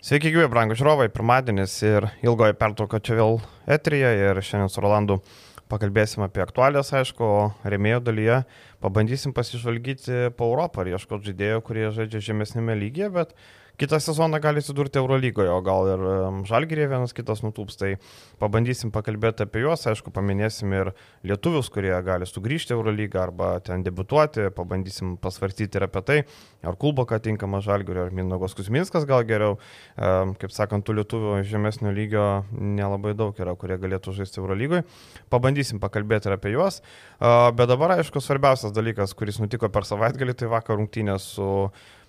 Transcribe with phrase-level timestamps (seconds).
[0.00, 3.34] Sveiki, gyvi, brangų žiūrovai, pirmadienis ir ilgoji pertrauka čia vėl
[3.68, 5.18] etrija ir šiandien su Rolandu
[5.68, 7.28] pakalbėsim apie aktualijas, aišku,
[7.68, 8.38] remėjo dalyje
[8.80, 13.36] pabandysim pasižvalgyti po Europą ir ieškoti žaidėjų, kurie žaidžia žemesnėme lygyje, bet
[13.80, 16.02] kitą sezoną gali atsidurti Eurolygoje, o gal ir
[16.48, 17.78] Žalgirėje vienas kitas nutūps.
[17.80, 17.94] Tai
[18.42, 20.92] pabandysim pakalbėti apie juos, aišku, paminėsim ir
[21.26, 26.18] lietuvius, kurie gali sugrįžti Eurolygą arba ten debutuoti, pabandysim pasvarstyti ir apie tai,
[26.66, 29.56] ar Kulboka tinkama Žalgirio, ar Minogos Kusminskas gal geriau.
[29.96, 34.84] Kaip sakant, tų lietuvių žemesnio lygio nelabai daug yra, kurie galėtų žaisti Eurolygoje.
[35.32, 36.82] Pabandysim pakalbėti ir apie juos.
[37.20, 41.48] Bet dabar, aišku, svarbiausias dalykas, kuris nutiko per savaitgalį, tai vakar rungtynės su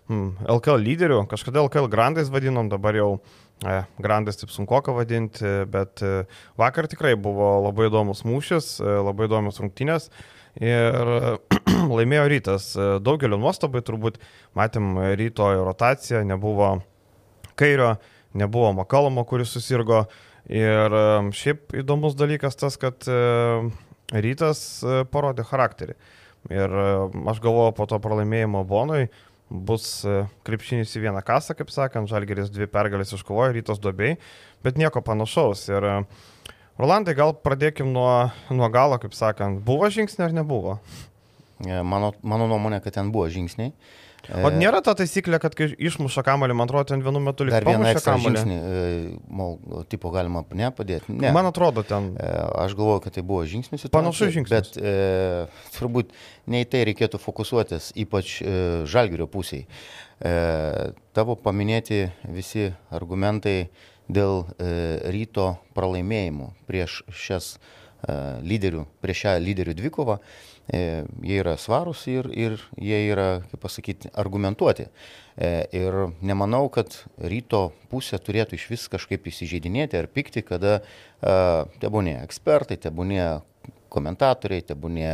[0.10, 3.10] LKL lyderių, kažkada LKL grandais vadinom, dabar jau
[4.02, 6.02] grandais taip sunku ką vadinti, bet
[6.60, 10.10] vakar tikrai buvo labai įdomus mūšis, labai įdomus rungtynės
[10.60, 11.12] ir
[11.94, 12.72] laimėjo rytas.
[13.06, 14.18] Daugelio nuostabai turbūt
[14.58, 16.82] matėm ryto rotaciją, nebuvo
[17.56, 17.94] kairio,
[18.34, 20.08] nebuvo Makalomo, kuris susirgo.
[20.52, 20.92] Ir
[21.38, 23.06] šiaip įdomus dalykas tas, kad
[24.12, 24.82] rytas
[25.14, 25.96] parodė charakterį.
[26.50, 26.74] Ir
[27.30, 29.12] aš galvoju po to pralaimėjimo Bonui,
[29.52, 34.16] bus e, krepšinis į vieną kasą, kaip sakant, Žalgeris dvi pergalės iškovojo, rytos dubiai,
[34.64, 35.68] bet nieko panašaus.
[35.70, 35.96] Ir e,
[36.80, 40.80] Rolandai, gal pradėkim nuo, nuo galo, kaip sakant, buvo žingsniai ar nebuvo?
[41.66, 43.74] E, mano, mano nuomonė, kad ten buvo žingsniai.
[44.30, 47.66] O nėra ta taisyklė, kad kai išmuša kamalį, man atrodo, ten vienu metu lyg Dar
[47.66, 48.58] vieną ekstra žingsnį,
[49.34, 49.58] mal,
[49.90, 51.16] tipo galima nepadėti.
[51.18, 51.32] Ne.
[51.34, 52.12] Man atrodo, ten.
[52.22, 53.88] Aš galvoju, kad tai buvo žingsnis.
[53.94, 54.54] Panašus žingsnis.
[54.54, 56.14] Bet e, turbūt
[56.54, 58.56] ne į tai reikėtų fokusuotis, ypač e,
[58.90, 59.66] žalgerio pusiai.
[60.22, 60.34] E,
[61.18, 63.72] tavo paminėti visi argumentai
[64.12, 64.74] dėl e,
[65.14, 67.81] ryto pralaimėjimų prieš šias e,
[68.48, 70.18] lyderių, prieš šią lyderių dvikovą.
[70.18, 74.86] E, E, jie yra svarūs ir, ir jie yra, kaip pasakyti, argumentuoti.
[75.36, 80.84] E, ir nemanau, kad ryto pusė turėtų iš vis kažkaip įsižeidinėti ar pikti, kada e,
[81.82, 83.26] tebūnė ekspertai, tebūnė
[83.92, 85.12] komentatoriai, tebūnė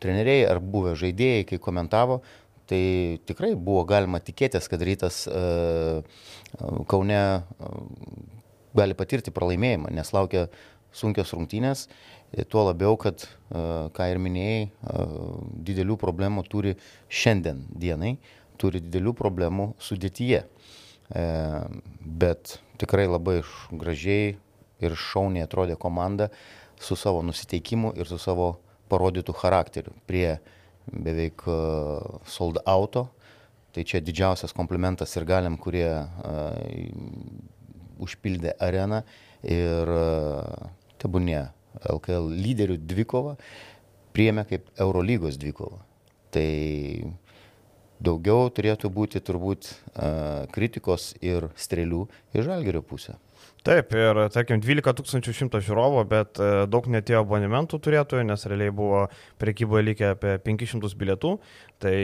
[0.00, 2.22] treneriai ar buvę žaidėjai, kai komentavo,
[2.66, 5.18] tai tikrai buvo galima tikėtis, kad rytas
[6.88, 7.20] Kaune
[8.76, 10.46] gali patirti pralaimėjimą, nes laukia
[10.96, 11.86] sunkios rungtynės
[12.48, 13.22] Tuo labiau, kad,
[13.96, 14.66] ką ir minėjai,
[15.66, 16.74] didelių problemų turi
[17.08, 18.16] šiandien dienai,
[18.60, 20.42] turi didelių problemų sudėtyje.
[21.06, 21.24] E,
[22.02, 23.38] bet tikrai labai
[23.70, 24.34] gražiai
[24.82, 26.28] ir šauniai atrodė komanda
[26.82, 28.56] su savo nusiteikimu ir su savo
[28.90, 30.40] parodytų charakteriu prie
[30.90, 31.46] beveik
[32.26, 33.06] sold auto.
[33.72, 35.88] Tai čia didžiausias komplimentas ir galim, kurie
[38.02, 39.02] užpildė areną
[39.46, 40.70] ir uh,
[41.02, 41.42] tebūnė
[41.92, 43.36] LKL lyderių dvikovą
[44.16, 45.82] priėmė kaip Eurolygos dvikovą.
[46.32, 46.48] Tai
[48.00, 53.16] daugiau turėtų būti turbūt uh, kritikos ir strėlių į žalgerio pusę.
[53.66, 56.38] Taip, ir tarkim 12 100 žiūrovų, bet
[56.70, 59.00] daug netėjo abonementų turėtojų, nes realiai buvo
[59.42, 61.32] prekyboje likę apie 500 bilietų,
[61.82, 61.96] tai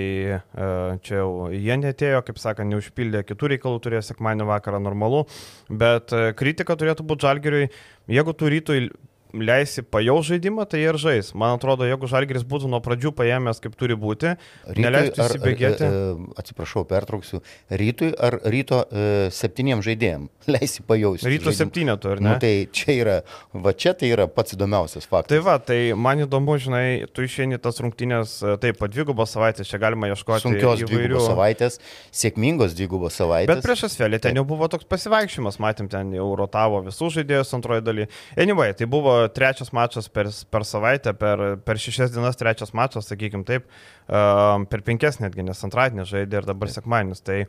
[1.07, 5.23] čia jau jie netėjo, kaip sakant, neužpildė kitų reikalų, turėjo sekmanį vakarą normalu,
[5.71, 7.71] bet kritika turėtų būti žalgeriui,
[8.11, 8.89] jeigu tu rytoj
[9.33, 11.33] leisi pajaus žaidimą, tai ir žais.
[11.39, 14.35] Man atrodo, jeigu Žalgiris būtų nuo pradžių paėmęs, kaip turi būti,
[14.77, 15.87] neleistų įsibėgėti.
[15.87, 17.41] Ar, e, atsiprašau, pertrauksiu.
[17.71, 21.31] Rytui ar ryto e, septyniem žaidėjim leisi pajausti?
[21.33, 22.29] Ryto septynetų, ar ne?
[22.29, 23.17] Nu, tai čia yra,
[23.53, 25.33] va čia tai yra pats įdomiausias faktas.
[25.33, 29.71] Tai va, tai man įdomu, žinai, tu išeini tas rungtynės, e, taip, po dvigubos savaitės,
[29.71, 30.45] čia galima ieškoti.
[30.45, 31.23] Sunkios įvairių...
[31.25, 31.81] savaitės,
[32.13, 33.55] sėkmingos dvigubos savaitės.
[33.55, 37.85] Bet prieš asvelį ten jau buvo toks pasivaikščiojimas, matėm, ten jau rotavo visus žaidėjus antroji
[37.87, 38.09] daly.
[38.41, 43.45] Anyway, tai buvo trečias mačas per, per savaitę, per, per šešias dienas trečias mačas, sakykim
[43.49, 43.69] taip,
[44.07, 47.23] per penkias netgi, nes antradienį žaidė ir dabar sekmanis.
[47.25, 47.43] Tai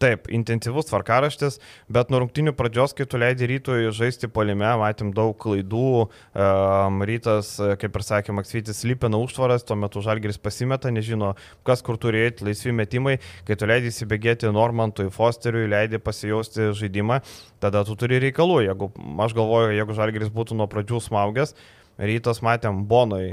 [0.00, 1.58] taip, intensyvus tvarkaraštis,
[1.92, 7.52] bet nuo rungtinių pradžios, kai tu leidai rytui žaisti polime, matėm daug klaidų, um, rytas,
[7.80, 11.34] kaip ir sakė Maksvitis, lypina užtvaras, tuo metu Žalgeris pasimeta, nežino,
[11.68, 17.20] kas kur turi eiti, laisvi metimai, kai tu leidai įsibėgėti Normantui, Fosteriui, leidai pasijausti žaidimą,
[17.60, 18.62] tada tu turi reikalų.
[18.70, 18.88] Jeigu,
[19.26, 21.52] aš galvoju, jeigu Žalgeris būtų nuo pradžių smaugęs,
[22.00, 23.26] Rytas matėm Bonoj,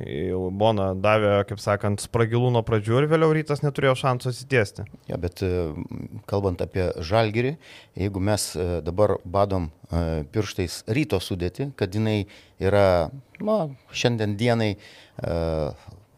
[0.59, 4.83] Bona davė, kaip sakant, spragilų nuo pradžių ir vėliau rytas neturėjo šansų atsitiesti.
[5.07, 5.51] Ja, bet e,
[6.27, 7.53] kalbant apie žalgerį,
[7.95, 12.25] jeigu mes e, dabar badom e, pirštais ryto sudėti, kad jinai
[12.59, 13.07] yra,
[13.39, 13.57] na,
[13.95, 14.73] šiandien dienai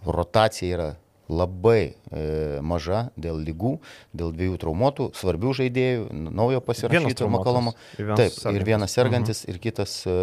[0.06, 0.90] rotacija yra
[1.30, 3.76] labai e, maža dėl lygų,
[4.18, 7.76] dėl dviejų traumuotų, svarbių žaidėjų, naujo pasirašyto Makalomo.
[7.96, 8.58] Taip, sergantis.
[8.58, 9.54] ir vienas sergantis, mhm.
[9.54, 10.16] ir kitas e,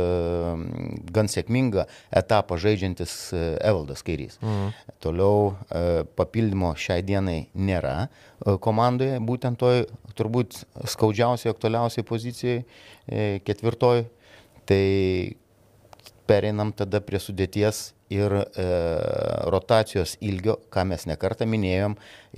[1.15, 4.41] gan sėkmingą etapą žaidžiantis e, Evaldas Kairys.
[4.43, 4.75] Mhm.
[5.05, 9.87] Toliau e, papildymo šiai dienai nėra e, komandoje, būtent toj
[10.19, 12.63] turbūt skaudžiausiai, aktualiausiai pozicijai,
[13.07, 14.09] e, ketvirtoj.
[14.67, 14.87] Tai
[16.27, 18.67] pereinam tada prie sudėties ir e,
[19.51, 21.97] rotacijos ilgio, ką mes nekartą minėjom,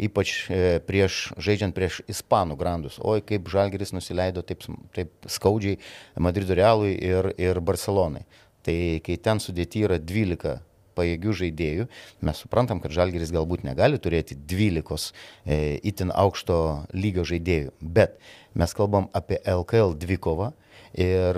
[0.08, 2.98] ypač e, prieš, žaidžiant prieš Ispanų grandus.
[3.02, 4.64] Oi, kaip Žalgeris nusileido taip,
[4.96, 5.78] taip skaudžiai
[6.20, 8.24] Madrido Realui ir, ir Barcelonai.
[8.64, 10.58] Tai kai ten sudėti yra 12
[10.98, 11.86] pajėgių žaidėjų,
[12.26, 15.12] mes suprantam, kad Žalgeris galbūt negali turėti 12
[15.46, 16.58] e, itin aukšto
[16.96, 18.18] lygio žaidėjų, bet
[18.58, 20.52] mes kalbam apie LKL dvikovą,
[20.96, 21.36] Ir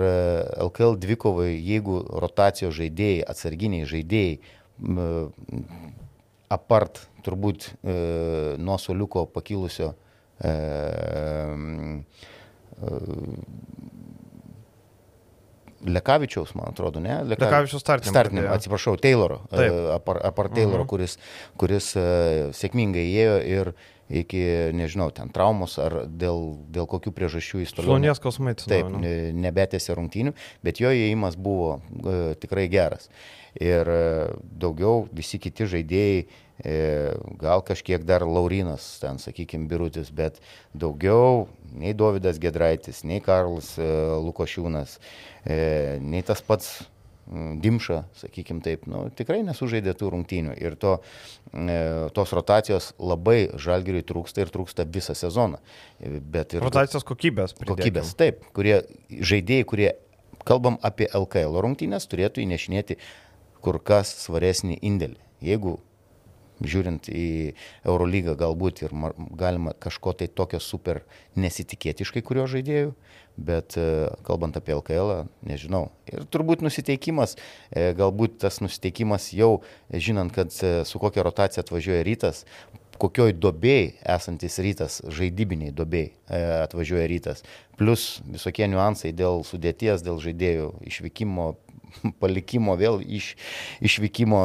[0.63, 4.39] LKL e, dvikovai, jeigu rotacijos žaidėjai, atsarginiai žaidėjai,
[6.51, 7.95] apart turbūt e,
[8.59, 9.93] nuo soliuko pakilusio
[10.41, 10.53] e,
[15.87, 17.21] Lekavičiaus, man atrodo, ne?
[17.25, 17.47] Leka...
[17.47, 18.13] Lekavičiaus startinė.
[18.13, 19.41] Startinė, atsiprašau, Tayloro,
[19.95, 20.91] apar, apar Tayloro, mhm.
[20.91, 21.17] kuris,
[21.61, 23.73] kuris uh, sėkmingai įėjo ir
[24.11, 24.41] iki,
[24.75, 27.95] nežinau, ten traumos ar dėl, dėl kokių priežasčių jis toliau.
[27.95, 28.67] Šlonies kosmaitis.
[28.69, 29.01] Taip, nu.
[29.41, 30.35] nebetėsi rungtynių,
[30.65, 33.09] bet jo įėjimas buvo e, tikrai geras.
[33.59, 34.03] Ir e,
[34.41, 36.19] daugiau visi kiti žaidėjai,
[36.63, 36.75] e,
[37.41, 40.39] gal kažkiek dar Laurinas, ten, sakykime, Birutis, bet
[40.75, 43.87] daugiau nei Davidas Gedraitis, nei Karlas e,
[44.25, 44.97] Lukošiūnas,
[45.45, 45.61] e,
[46.03, 46.81] nei tas pats
[47.31, 50.97] Mm, Dimša, sakykim taip, nu, tikrai nesužaidė tų rungtynių ir to,
[51.53, 51.77] e,
[52.11, 55.61] tos rotacijos labai žalgiriui trūksta ir trūksta visą sezoną.
[56.01, 57.53] Bet ir, rotacijos kokybės.
[57.55, 57.77] Pridėkim.
[57.77, 59.87] Kokybės, taip, kurie žaidėjai, kurie,
[60.43, 62.99] kalbam apie LKL rungtynės, turėtų įnešinėti
[63.63, 65.21] kur kas svaresnį indėlį.
[65.45, 65.77] Jeigu
[66.61, 67.27] žiūrint į
[67.87, 68.93] Eurolygą galbūt ir
[69.37, 71.01] galima kažko tai tokio super
[71.39, 72.93] nesitikėti iš kai kurio žaidėjų,
[73.41, 75.89] bet e, kalbant apie LKL, nežinau.
[76.11, 77.37] Ir turbūt nusiteikimas,
[77.71, 79.61] e, galbūt tas nusiteikimas jau,
[79.91, 82.45] žinant, kad e, su kokia rotacija atvažiuoja rytas,
[83.01, 87.41] kokioj dobėjai esantis rytas, žaidybiniai dobėjai atvažiuoja rytas,
[87.79, 91.47] plus visokie niuansai dėl sudėties, dėl žaidėjų išvykimo,
[92.21, 93.33] palikimo, vėl iš,
[93.81, 94.43] išvykimo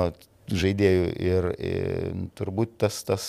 [0.52, 3.26] žaidėjų ir, ir turbūt tas, tas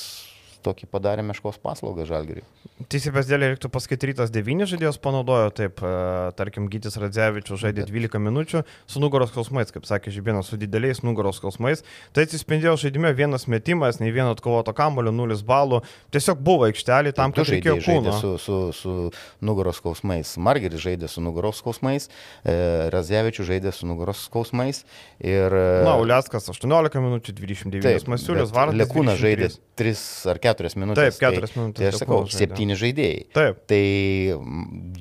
[0.67, 2.45] tokį padarė meškos paslaugą žalgeriui.
[2.91, 5.91] Teisybės dėlė reiktų pasakyti, rytas 9 žaidėjus panaudojo, taip, e,
[6.37, 11.39] tarkim, Gytis Radzevičius žaidė 12 minučių su nugaros skausmais, kaip sakė Žibėnas, su dideliais nugaros
[11.41, 11.81] skausmais.
[12.13, 15.81] Tai atsispindėjo žaidime vienas metimas, nei vieno atkovoto kamulio, 0 balų.
[16.13, 18.13] Tiesiog buvo aikštelė tam, kad reikėjo kūno.
[18.21, 18.95] Su, su, su
[19.41, 20.35] nugaros skausmais.
[20.37, 22.11] Margeris žaidė su nugaros skausmais,
[22.45, 22.57] e,
[22.93, 24.83] Radzevičius žaidė su nugaros skausmais.
[25.17, 25.53] Ir...
[25.87, 28.77] Na, Uliaskas 18 minučių, 29 Masiulis, Vardas.
[28.77, 31.17] Lekūnas žaidė 3 ar 4 keturias minutės.
[31.17, 31.79] Taip, keturias tai, minutės.
[31.79, 33.25] Tai aš sakau, septyni žaidėjai.
[33.35, 33.59] Taip.
[33.69, 33.81] Tai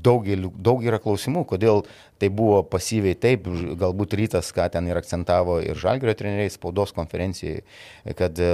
[0.05, 0.29] daug,
[0.69, 1.85] daug yra klausimų, kodėl
[2.20, 3.49] tai buvo pasyviai taip,
[3.81, 7.62] galbūt rytas, ką ten ir akcentavo ir žalgerio treneriai spaudos konferencijai,
[8.17, 8.50] kad e,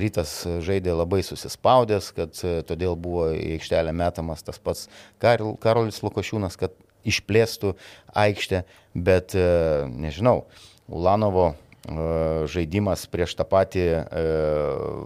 [0.00, 4.88] rytas žaidė labai susispaudęs, kad e, todėl buvo į aikštelę metamas tas pats
[5.22, 6.76] Karol, Karolis Lukošiūnas, kad
[7.06, 7.76] išplėstų
[8.16, 8.64] aikštę,
[8.96, 9.46] bet e,
[9.88, 10.42] nežinau,
[10.86, 11.54] Ulanovo
[12.50, 13.86] žaidimas prieš tą patį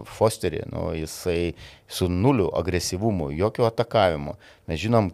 [0.09, 1.53] Fosterį, nu, jisai
[1.87, 4.37] su nuliu agresyvumu, jokio atakavimo.
[4.69, 5.11] Mes žinom,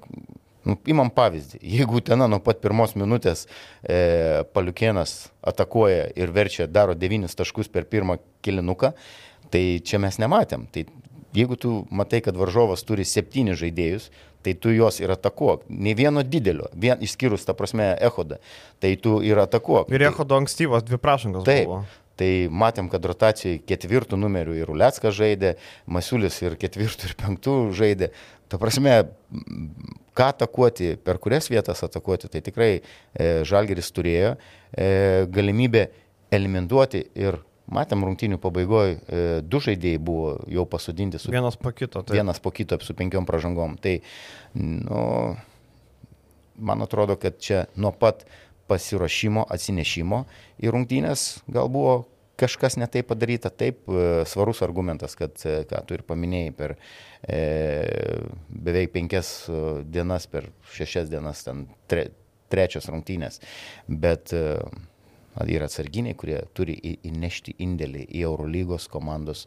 [0.68, 3.46] nu, imam pavyzdį, jeigu ten nuo pat pirmos minutės
[3.84, 8.94] e, Paliukienas atakuoja ir verčia, daro devynis taškus per pirmą kilinuką,
[9.52, 10.68] tai čia mes nematėm.
[10.72, 10.86] Tai
[11.38, 14.10] jeigu tu matai, kad varžovas turi septynis žaidėjus,
[14.46, 15.68] tai tu juos ir atakuok.
[15.70, 18.42] Ne vieno didelio, vien, išskyrus, ta prasme, Ehodą,
[18.84, 19.92] tai tu ir atakuok.
[19.94, 21.86] Ir Ehodo ankstyvas dvi prašangas taip, buvo.
[22.18, 25.54] Tai matėm, kad rotacijai ketvirtų numerių ir Uleckas žaidė,
[25.86, 28.10] Masiulis ir ketvirtų ir penktų žaidė.
[28.50, 28.96] Ta prasme,
[30.18, 32.82] ką atakuoti, per kurias vietas atakuoti, tai tikrai e,
[33.46, 35.86] Žalgeris turėjo e, galimybę
[36.34, 38.98] eliminuoti ir Matėm rungtinių pabaigoje,
[39.44, 41.32] du žaidėjai buvo jau pasodinti su...
[41.34, 42.00] Vienas po kito.
[42.00, 42.16] Taip.
[42.16, 43.76] Vienas po kito su penkiom pražangom.
[43.84, 43.98] Tai,
[44.56, 45.02] nu,
[46.56, 48.24] man atrodo, kad čia nuo pat
[48.72, 50.24] pasiruošimo, atsinešimo
[50.64, 52.06] į rungtynės gal buvo
[52.38, 53.50] kažkas netai padaryta.
[53.50, 56.76] Taip, e, svarus argumentas, kad, e, ką tu ir paminėjai, per
[57.24, 57.40] e,
[58.50, 62.10] beveik penkias e, dienas, per šešias dienas, ten tre,
[62.54, 63.42] trečios rungtynės.
[63.88, 64.60] Bet e,
[65.46, 69.46] yra atsarginiai, kurie turi įnešti indėlį į Eurolygos komandos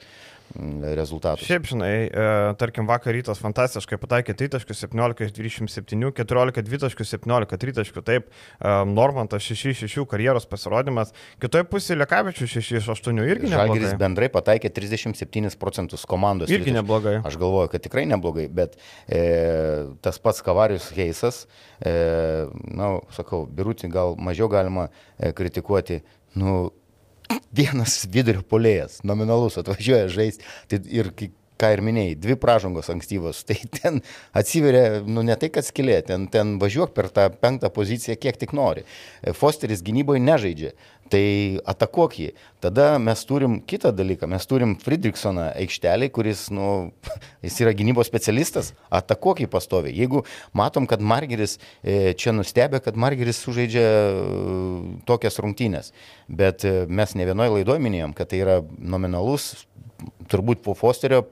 [0.96, 1.46] rezultatus.
[1.46, 2.24] Šiaip, žinai, e,
[2.58, 8.72] tarkim, vakar rytas fantastiškai pataikė 3 17 iš 27, 14 2 17 3 taip, e,
[8.90, 13.66] Normantas 6-6 karjeros pasirodymas, kitoje pusėje Lekavičių 6-8 irgi neblogai.
[13.66, 16.50] Žalgiris bendrai pataikė 37 procentus komandos.
[16.50, 17.20] Irgi neblogai.
[17.26, 18.76] Aš galvoju, kad tikrai neblogai, bet
[19.06, 19.22] e,
[20.02, 21.44] tas pats Kavarius Heisas,
[21.78, 21.94] e,
[22.74, 26.02] na, sakau, Birutį gal mažiau galima e, kritikuoti,
[26.40, 26.70] nu,
[27.56, 31.12] vienas vidurio polėjas, nominalus atvažiuoja žaisti tai ir
[31.60, 34.00] ką ir minėjai, dvi pražangos ankstyvos, tai ten
[34.36, 38.54] atsiveria, nu ne tai, kad skilė, ten, ten važiuok per tą penktą poziciją kiek tik
[38.56, 38.86] nori.
[39.36, 40.72] Fosteris gynyboje nežaidžia,
[41.10, 41.24] tai
[41.68, 42.28] atakuok jį.
[42.62, 46.68] Tada mes turim kitą dalyką, mes turim Friedrichsoną aikštelį, kuris, nu,
[47.46, 49.94] jis yra gynybos specialistas, atakuok jį pastoviai.
[49.96, 50.24] Jeigu
[50.56, 54.12] matom, kad Margeris e, čia nustebė, kad Margeris sužaidžia e,
[55.08, 55.92] tokias rungtynės,
[56.28, 59.52] bet e, mes ne vienoje laidoje minėjom, kad tai yra nominalus,
[60.30, 61.26] turbūt po Fosterio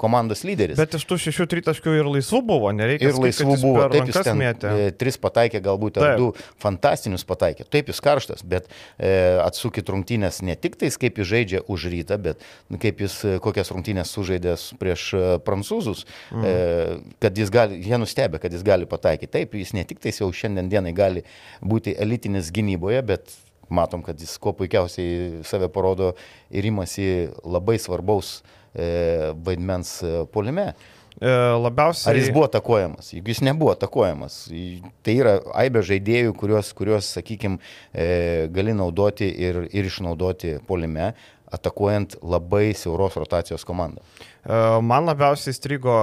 [0.00, 0.78] komandos lyderis.
[0.78, 3.10] Bet iš tų šešių tritaškių ir laisvų buvo, nereikia.
[3.10, 4.70] Ir laisvų buvo, taip jis ten mėtė.
[4.72, 6.30] E, tris pataikė, galbūt ar du
[6.62, 7.66] fantastinius pataikė.
[7.68, 9.12] Taip jis karštas, bet e,
[9.44, 12.46] atsukit rungtynės ne tik tais, kaip jis žaidžia už rytą, bet
[12.80, 15.10] kaip jis e, kokias rungtynės sužaidė prieš
[15.44, 16.48] prancūzus, mm.
[16.48, 19.32] e, kad jis gali, jie nustebė, kad jis gali pataikyti.
[19.36, 21.26] Taip, jis ne tik tais jau šiandien dienai gali
[21.60, 26.14] būti elitinis gynyboje, bet matom, kad jis kuo puikiausiai save parodo
[26.52, 28.63] ir imasi labai svarbaus E,
[29.46, 30.72] vaidmens e, polime.
[31.20, 31.30] E,
[31.62, 32.10] labiausiai.
[32.10, 33.12] Ar jis buvo atakuojamas?
[33.14, 34.40] Juk jis nebuvo atakuojamas.
[35.06, 37.60] Tai yra aibė žaidėjų, kuriuos, kuriuos sakykime,
[38.54, 41.12] gali naudoti ir, ir išnaudoti polime,
[41.54, 44.02] atakuojant labai siauros rotacijos komandą.
[44.82, 45.94] Man labiausiai strigo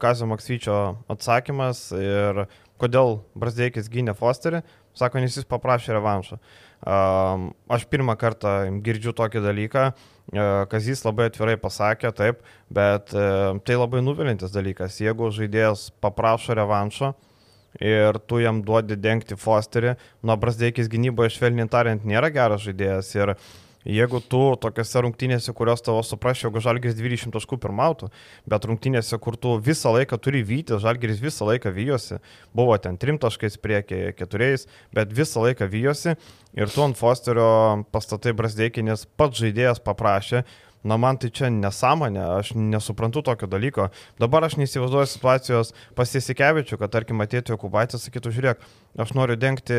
[0.00, 0.78] Kazio Maksvyčio
[1.12, 2.46] atsakymas ir
[2.80, 4.62] kodėl Brasdeikis gynė Fosterį.
[4.98, 6.40] Sako, nes jis paprašė revanšo.
[6.80, 8.54] Aš pirmą kartą
[8.84, 9.84] girdžiu tokį dalyką.
[10.30, 12.40] E, Kazys labai atvirai pasakė, taip,
[12.72, 13.24] bet e,
[13.66, 15.00] tai labai nuvilintis dalykas.
[15.02, 17.12] Jeigu žaidėjas paprašo revanšo
[17.84, 23.12] ir tu jam duodi dengti Fosterį, nuo Brasdeikis gynyboje švelniai tariant nėra geras žaidėjas.
[23.18, 23.34] Ir
[23.88, 28.10] Jeigu tu tokiuose rungtynėse, kurios tavo suprasčiau, jeigu Žalgiris 20 taškų pirmautų,
[28.52, 32.18] bet rungtynėse, kur tu visą laiką turi vyti, Žalgiris visą laiką vyjosi,
[32.52, 36.12] buvo ten trim taškais priekį, keturiais, bet visą laiką vyjosi
[36.60, 40.44] ir tu ant Fosterio pastatai Brasdeikinės pats žaidėjas paprašė,
[40.80, 43.90] Na man tai čia nesąmonė, aš nesuprantu tokio dalyko.
[44.20, 48.64] Dabar aš neįsivaizduoju situacijos pasisikevičių, kad tarkim atėtų Jokubaitis, sakytų, žiūrėk,
[49.04, 49.76] aš noriu dengti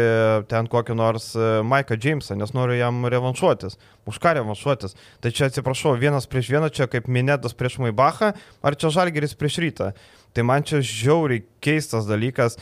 [0.52, 3.80] ten kokį nors e, Maiką Jamesą, nes noriu jam revanšuotis.
[4.06, 4.94] Už ką revanšuotis?
[5.26, 9.58] Tai čia atsiprašau, vienas prieš vieną, čia kaip Minėtas prieš Maibachą, ar čia Žalgeris prieš
[9.66, 9.90] rytą.
[10.38, 12.60] Tai man čia žiauriai keistas dalykas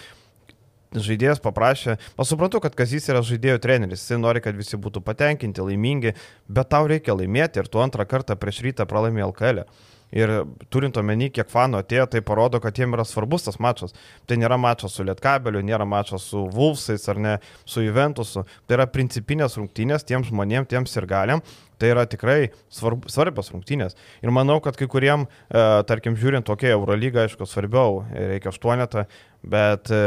[0.96, 5.66] žaidėjas paprašė, aš suprantu, kad Kazys yra žaidėjų treneris, jis nori, kad visi būtų patenkinti,
[5.66, 6.16] laimingi,
[6.48, 9.66] bet tau reikia laimėti ir tu antrą kartą prieš rytą pralaimė LKL.
[9.66, 9.90] E.
[10.10, 10.32] Ir
[10.74, 13.94] turint omeny, kiek fanų atėjo, tai parodo, kad jiems yra svarbus tas mačas.
[14.26, 18.46] Tai nėra mačas su Lietkabeliu, nėra mačas su Vulfsais ar ne su Juventusu.
[18.66, 21.44] Tai yra principinės rungtynės tiems žmonėms, tiems ir galiam.
[21.80, 23.94] Tai yra tikrai svarb, svarbios rungtynės.
[24.26, 29.06] Ir manau, kad kai kuriem, e, tarkim, žiūrint tokia Eurolyga, aišku, svarbiau, reikia aštuonetą,
[29.44, 30.00] bet, e,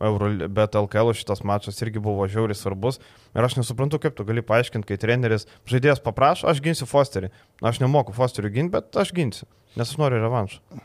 [0.00, 3.00] Euro, bet LKL šitas mačas irgi buvo žiauriai svarbus.
[3.34, 7.30] Ir aš nesuprantu, kaip tu gali paaiškinti, kai treneris žaidėjas paprašo, aš ginsiu Fosterį.
[7.62, 10.82] Aš nemoku Fosterių ginti, bet aš ginsiu, nes aš noriu revanšą.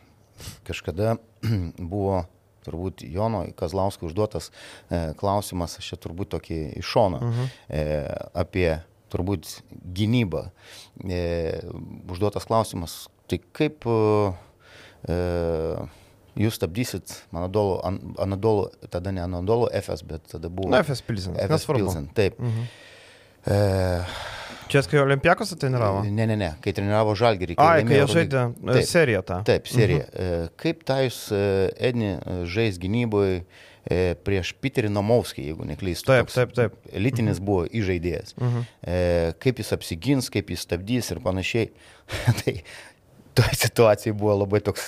[0.67, 1.17] Kažkada
[1.93, 2.23] buvo
[2.67, 7.47] turbūt Jono Kazlausko užduotas e, klausimas, aš čia turbūt tokį iš šono, uh mhm.
[7.47, 7.49] -huh.
[7.69, 7.81] e,
[8.37, 8.69] apie
[9.09, 9.61] turbūt
[9.95, 10.49] gynyba.
[11.01, 11.61] E,
[12.09, 15.15] užduotas klausimas, tai kaip e,
[16.39, 17.79] jūs stabdysit Anadolo,
[18.21, 20.71] Anadolo, tada ne Anadolo FS, bet tada buvo...
[20.71, 21.37] Na, FS Pilsen.
[21.45, 22.39] FS Pilsen, taip.
[22.39, 22.67] Mhm.
[23.49, 23.57] E,
[24.69, 26.03] Čia, kai Olimpiakos treniravo?
[26.05, 27.55] Ne, ne, ne, kai treniravo Žalgirį.
[27.63, 29.39] Ai, kai jie žaidė taip, seriją tą.
[29.47, 30.03] Taip, seriją.
[30.13, 30.51] Mhm.
[30.61, 31.23] Kaip tą jūs,
[31.89, 32.13] Edni,
[32.53, 33.41] žais gynyboje
[34.25, 36.11] prieš Piterį Nomovskį, jeigu neklystu.
[36.11, 36.75] Taip, taip, taip.
[36.93, 37.45] Elitinis mhm.
[37.47, 38.35] buvo įžaidėjas.
[38.37, 38.67] Mhm.
[39.41, 41.71] Kaip jis apsigins, kaip jis stabdys ir panašiai.
[42.43, 42.55] tai
[43.33, 44.85] toje situacijoje buvo labai toks,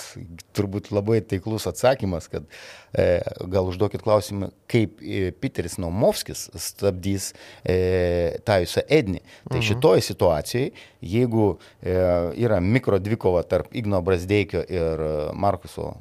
[0.56, 2.46] turbūt labai taiklus atsakymas, kad
[2.92, 3.20] e,
[3.52, 7.32] gal užduokit klausimą, kaip e, Piteris Nomovskis stabdys
[7.64, 9.22] e, Tajusą Ednį.
[9.50, 9.66] Tai mhm.
[9.68, 10.72] šitoje situacijoje,
[11.14, 11.46] jeigu
[11.80, 11.98] e,
[12.44, 15.92] yra mikro dvikova tarp Igno Brasdeikio ir e, Markuso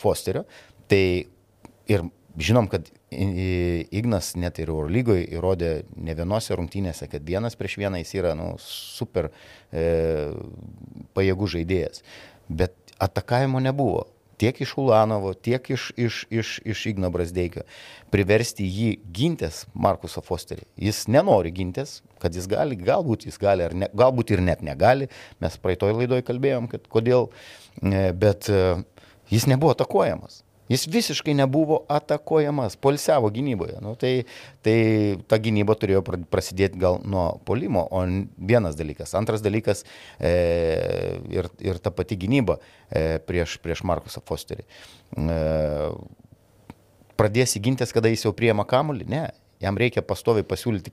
[0.00, 0.46] Fosterio,
[0.90, 1.04] tai
[1.90, 2.08] ir
[2.40, 5.70] Žinom, kad Ignas net ir Eurolygoje įrodė
[6.00, 9.82] ne vienose rungtynėse, kad vienas prieš vieną jis yra nu, super e,
[11.16, 12.00] pajėgų žaidėjas.
[12.48, 14.06] Bet atakavimo nebuvo.
[14.40, 17.66] tiek iš Ulanovo, tiek iš, iš, iš, iš Igno Brasdeikio,
[18.08, 20.64] priversti jį gintis Markusą Fosterį.
[20.80, 25.10] Jis nenori gintis, kad jis gali, galbūt jis gali, ne, galbūt ir net negali.
[25.44, 27.28] Mes praeitoj laidoje kalbėjom, kad kodėl,
[27.82, 28.62] e, bet e,
[29.28, 30.40] jis nebuvo atakuojamas.
[30.70, 33.80] Jis visiškai nebuvo atakuojamas, polsiavo gynyboje.
[33.82, 34.12] Nu, tai,
[34.62, 34.76] tai
[35.26, 38.04] ta gynyba turėjo prasidėti gal nuo polimo, o
[38.38, 39.16] vienas dalykas.
[39.18, 39.82] Antras dalykas
[40.22, 40.32] e,
[41.34, 44.62] ir, ir ta pati gynyba e, prieš, prieš Markusą Fosterį.
[45.18, 45.38] E,
[47.18, 49.10] pradėsi gintis, kada jis jau priema kamuolį?
[49.10, 49.24] Ne,
[49.60, 50.92] Jam reikia pastoviai pasiūlyti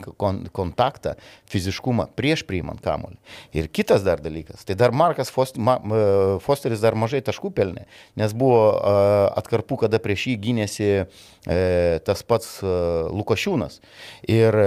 [0.56, 1.16] kontaktą,
[1.52, 3.16] fiziškumą prieš priimant kamuolį.
[3.56, 7.88] Ir kitas dar dalykas, tai dar Markas Fosteris dar mažai taškų pelnė,
[8.20, 8.62] nes buvo
[9.40, 11.06] atkarpų, kada prieš jį gynėsi e,
[12.08, 13.80] tas pats Lukošiūnas.
[14.28, 14.60] Ir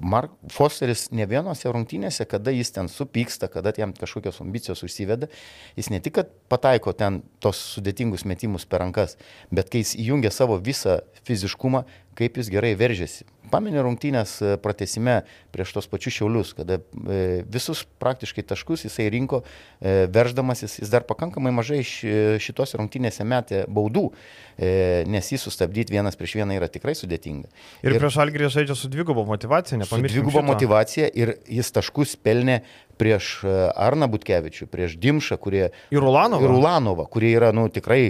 [0.00, 5.28] Mark Fosteris ne vienose rungtynėse, kada jis ten supyksta, kada jam kažkokios ambicijos užsiveda,
[5.76, 9.18] jis ne tik, kad pataiko ten tos sudėtingus metimus per rankas,
[9.52, 11.84] bet kai jis įjungia savo visą fiziškumą,
[12.16, 13.26] kaip jis gerai veržėsi.
[13.50, 15.20] Pamenė rungtynės e, pratesime
[15.54, 19.42] prieš tos pačius šiaulius, kada e, visus praktiškai taškus jisai rinko,
[19.78, 24.08] e, verždamasis, jis dar pakankamai mažai šitos rungtynėse metė baudų,
[24.56, 27.50] nes jį sustabdyti vienas prieš vieną yra tikrai sudėtinga.
[27.84, 30.14] Ir, ir prieš Algrį žaidžia su dvigubo motivacija, nepamirškime.
[30.14, 32.62] Dvigubo motivacija ir jis taškus pelnė
[32.96, 35.66] prieš Arną Butkevičių, prieš Dimšą, kurie...
[35.92, 36.46] Ir Ulanovą.
[36.48, 38.08] Ir Ulanovą, kurie yra, nu, tikrai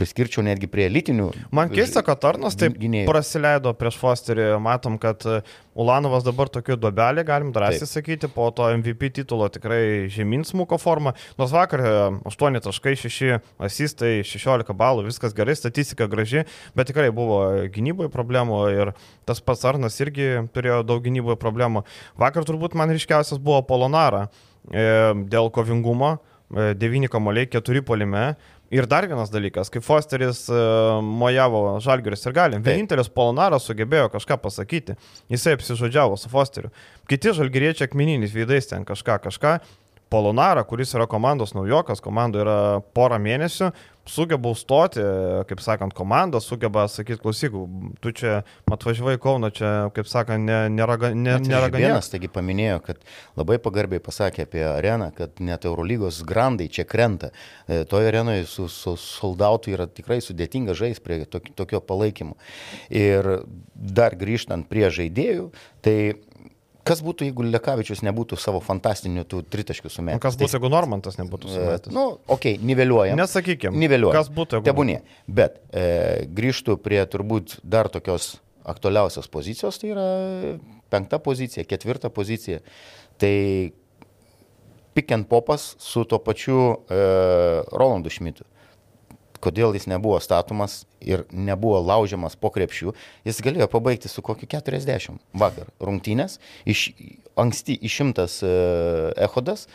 [0.00, 1.28] priskirčiau netgi prie elitinių.
[1.54, 3.08] Man keista, kad Arnas taip gynėjų.
[3.10, 4.46] praleido prieš Fosterį.
[4.62, 5.40] Matom, kad e,
[5.80, 7.92] Ulanovas dabar tokiu duobelį, galim drąsiai taip.
[7.92, 11.14] sakyti, po to MVP titulo tikrai žemyn smuko forma.
[11.40, 11.84] Nors vakar
[12.28, 17.42] 8.6 e, asistai, 16 balų, viskas gerai, statistika graži, bet tikrai buvo
[17.72, 18.94] gynyboje problemų ir
[19.28, 21.84] tas pats Arnas irgi turėjo daug gynyboje problemų.
[22.20, 26.18] Vakar turbūt man ryškiausias buvo Polonara e, dėl kovingumo.
[26.50, 28.32] 9 kamoliai, 4 polime,
[28.70, 34.36] Ir dar vienas dalykas, kai Fosteris uh, mojavo Žalgiris ir galim, vienintelis Polonaras sugebėjo kažką
[34.38, 34.94] pasakyti,
[35.32, 36.70] jisai apsižodžiavo su Fosteriu.
[37.10, 39.56] Kiti Žalgiriečiai akmeniniais veidais ten kažką, kažką,
[40.10, 42.58] Polonarą, kuris yra komandos naujokas, komanda yra
[42.96, 43.70] porą mėnesių,
[44.10, 45.02] sugeba užstoti,
[45.46, 47.54] kaip sakant, komandą, sugeba sakyti, klausyk,
[48.02, 48.40] tu čia
[48.70, 53.04] atvažiavai Kauno, čia, kaip sakant, nėra ne, ne, Vienas, taigi paminėjo, kad
[53.38, 57.30] labai pagarbiai pasakė apie areną, kad net Eurolygos grandai čia krenta.
[57.68, 62.34] E, toje arenoje su, su soldautu yra tikrai sudėtinga žaisti prie tokio palaikymo.
[62.90, 63.30] Ir
[63.74, 65.50] dar grįžtant prie žaidėjų,
[65.86, 65.96] tai
[66.86, 70.22] Kas būtų, jeigu Lekavičius nebūtų savo fantastinių tų tritaškių sumetęs?
[70.22, 71.92] Kas būtų, jeigu Normantas nebūtų e, sumetęs?
[71.92, 73.20] Na, nu, okei, okay, niveliuojam.
[73.20, 73.76] Nesakykime.
[73.82, 74.16] Niveliuojam.
[74.16, 74.68] Kas būtų, jeigu...
[74.70, 74.96] Tebūnė.
[75.40, 75.84] Bet e,
[76.38, 78.38] grįžtų prie turbūt dar tokios
[78.70, 80.06] aktualiausios pozicijos, tai yra
[80.92, 82.62] penkta pozicija, ketvirta pozicija.
[83.20, 83.34] Tai
[84.96, 87.02] pick and popas su tuo pačiu e,
[87.76, 88.48] Rolandu Šmitu
[89.42, 92.94] kodėl jis nebuvo statomas ir nebuvo laužiamas po krepšių,
[93.28, 96.90] jis galėjo pabaigti su kokiu 40 vakar rungtynės, iš,
[97.40, 99.66] anksti išimtas Ehodas,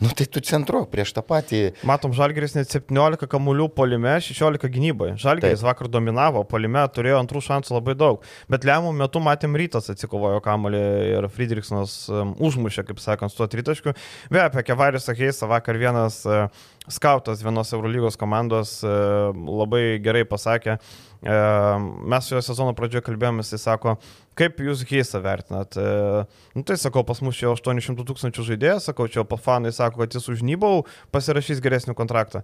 [0.00, 1.58] Nu tai tu centruok prieš tą patį.
[1.84, 5.18] Matom, Žalgeris net 17 kamuolių polime, 16 gynyboje.
[5.20, 5.66] Žalgeris Taip.
[5.66, 8.24] vakar dominavo, polime turėjo antrų šansų labai daug.
[8.48, 10.80] Bet lemų metu matėm rytas atsikovojo kamuolį
[11.18, 13.92] ir Friedrichsonas um, užmušė, kaip sakant, su to tritaškiu.
[14.32, 16.48] Vėl apie Kevarisą Heisą vakar vienas uh,
[16.92, 20.78] skautas vienos Eurolygos komandos uh, labai gerai pasakė.
[21.20, 21.76] Uh,
[22.08, 23.98] mes su jo sezono pradžioje kalbėjomės, jis sako,
[24.40, 25.76] Kaip jūs Heisą vertinat?
[25.76, 26.22] E,
[26.56, 30.30] nu, tai sakau, pas mus čia 800 tūkstančių žaidėjų, sakau, čia fanai sako, kad jis
[30.32, 32.40] užnybau, pasirašys geresnį kontraktą.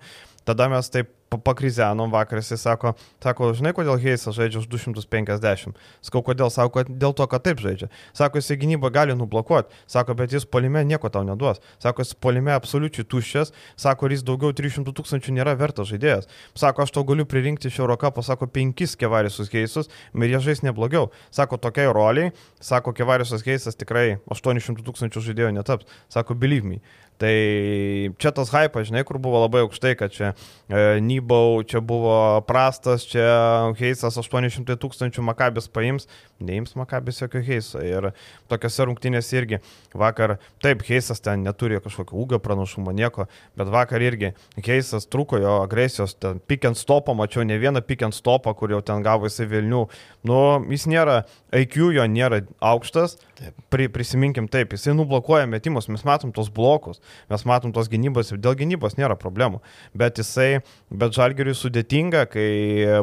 [0.46, 1.10] Tada mes taip
[1.42, 5.74] pakrizenom vakar, jis sako, sako, žinai, kodėl Heisas žaidžia už 250.
[6.04, 7.88] Sakau, kodėl, sako, dėl to, kad taip žaidžia.
[8.14, 11.58] Sako, jis į gynybą gali nublokuoti, sako, bet jis polime nieko tau neduos.
[11.82, 16.30] Sako, jis polime absoliučiai tuščias, sako, jis daugiau 300 tūkstančių nėra vertas žaidėjas.
[16.54, 21.10] Sako, aš tau galiu pririnkti iš Eurocapo, sako, penkis kevarisus Heisus ir jie žais neblogiau.
[21.34, 22.30] Sako, tokiai roliai,
[22.62, 25.90] sako, kevarisus Heisas tikrai 800 tūkstančių žaidėjų netaps.
[26.12, 26.80] Sako, believe me.
[27.16, 30.34] Tai čia tas hypas, žinai, kur buvo labai aukštai, kad čia
[30.68, 36.04] e, Nybau, čia buvo prastas, čia Heisas 800 tūkstančių Makabis paims,
[36.44, 37.80] neims Makabis jokio Heiso.
[37.80, 38.10] Ir
[38.52, 39.60] tokiose rungtynėse irgi
[39.96, 45.56] vakar, taip, Heisas ten neturi kažkokio ūgio pranašumo, nieko, bet vakar irgi Heisas truko jo
[45.62, 49.30] agresijos, ten pick and stopą, mačiau ne vieną pick and stopą, kur jau ten gavo
[49.30, 49.86] jisai Vilnių.
[50.28, 51.22] Nu, jis nėra,
[51.56, 53.56] IQ jo nėra aukštas, taip.
[53.72, 57.00] Pri, prisiminkim taip, jisai nublokuoja metimus, mes matom tos blokus
[57.32, 59.62] Mes matom tos gynybos ir dėl gynybos nėra problemų.
[59.96, 62.48] Bet jisai, bet žalgeriui sudėtinga, kai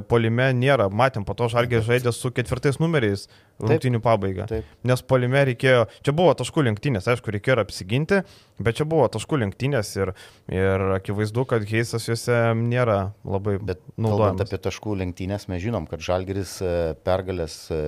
[0.10, 0.90] polime nėra.
[0.94, 3.28] Matėm, po to žalgeris žaidė su ketvirtais numeriais
[3.62, 4.48] rungtinių pabaigą.
[4.50, 4.70] Taip.
[4.88, 8.22] Nes polime reikėjo, čia buvo taškų lenktynės, aišku, reikėjo apsiginti,
[8.64, 10.14] bet čia buvo taškų lenktynės ir,
[10.52, 14.34] ir akivaizdu, kad Heisas juose nėra labai bet naudojamas.
[14.34, 16.74] Kalbant apie taškų lenktynės, mes žinom, kad žalgeris e,
[17.06, 17.82] pergalės e,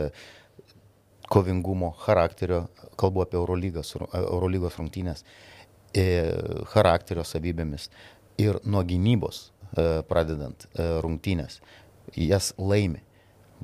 [1.31, 2.65] kovingumo, charakterio,
[2.99, 5.25] kalbu apie Eurolygos, Eurolygos rungtynės,
[6.73, 7.89] charakterio savybėmis
[8.41, 9.49] ir nuo gynybos
[10.09, 11.61] pradedant rungtynės,
[12.15, 13.01] jas laimi.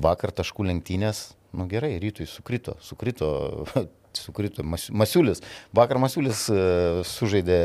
[0.01, 3.29] Vakar taškų lenktynės nu gerai, rytui sukrito, sukrito,
[4.17, 5.41] sukrito Mas, Masiulis.
[5.75, 6.59] Vakar Masiulis e,
[7.07, 7.59] sužaidė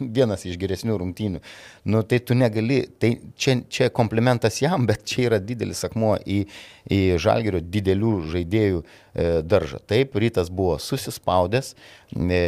[0.00, 1.42] vienas iš geresnių rungtynių.
[1.90, 6.44] Nu tai tu negali, tai čia, čia komplimentas jam, bet čia yra didelis akmuo į,
[6.90, 9.80] į žalgerio didelių žaidėjų e, daržą.
[9.86, 11.74] Taip, rytas buvo susispaudęs,
[12.14, 12.44] e,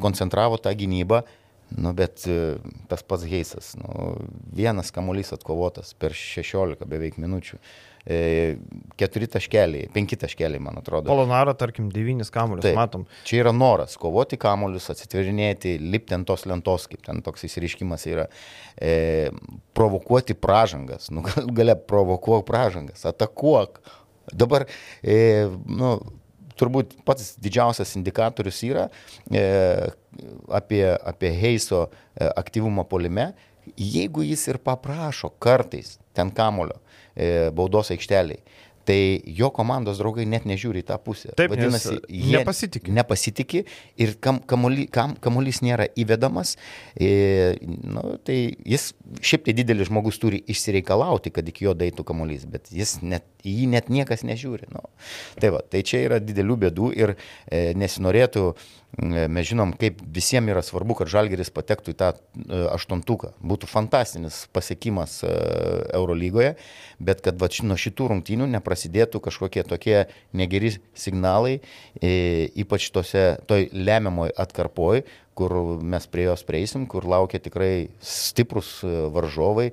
[0.00, 1.24] koncentravo tą gynybą.
[1.74, 2.22] Nu, bet
[2.86, 4.12] tas pats Heisas, nu,
[4.54, 7.56] vienas kamuolys atkovotas per 16 beveik minučių.
[7.58, 11.08] E, keturi taškeliai, penki taškeliai, man atrodo.
[11.08, 13.06] Polonaro, tarkim, devynis kamuolius, Taip, matom.
[13.24, 18.26] Čia yra noras kovoti kamuolius, atsitverinėti, lipti ant tos lentos, kaip ten toks įsiriškimas yra,
[18.76, 19.30] e,
[19.76, 21.24] provokuoti pražangas, nu,
[21.56, 23.80] galia provokuok pražangas, atakuok.
[24.36, 24.68] Dabar,
[25.00, 25.96] e, nu,
[26.60, 28.86] turbūt pats didžiausias indikatorius yra
[29.32, 29.48] e,
[30.52, 33.32] apie, apie Heiso e, aktyvumą polime.
[33.80, 36.83] Jeigu jis ir paprašo kartais ten kamulio, E,
[37.54, 38.42] baudos aikšteliai
[38.84, 41.32] tai jo komandos draugai net nežiūri į tą pusę.
[41.38, 42.92] Taip, vadinasi, jie nepasitikė.
[42.98, 43.62] Nepasitikė
[44.04, 45.16] ir kam, kamuolys, kam,
[45.64, 46.54] nėra įvedamas,
[46.94, 48.90] e, nu, tai jis
[49.24, 53.70] šiaip tai didelis žmogus turi išsireikalauti, kad iki jo daitų kamuolys, bet jis net, jį
[53.72, 54.68] net niekas nežiūri.
[54.74, 54.84] Nu.
[55.40, 58.50] Tai, va, tai čia yra didelių bėdų ir e, nesinorėtų
[59.02, 63.32] Mes žinom, kaip visiems yra svarbu, kad Žalgeris patektų į tą e, aštuntuką.
[63.42, 65.32] Būtų fantastinis pasiekimas e,
[65.98, 66.52] Eurolygoje,
[67.02, 69.98] bet kad va, nuo šitų rungtynių neprasidėtų kažkokie tokie
[70.36, 71.58] negeri signalai,
[71.98, 72.14] e,
[72.62, 75.02] ypač tose, toj lemiamoj atkarpoj,
[75.34, 79.72] kur mes prie jos prieisim, kur laukia tikrai stiprus varžovai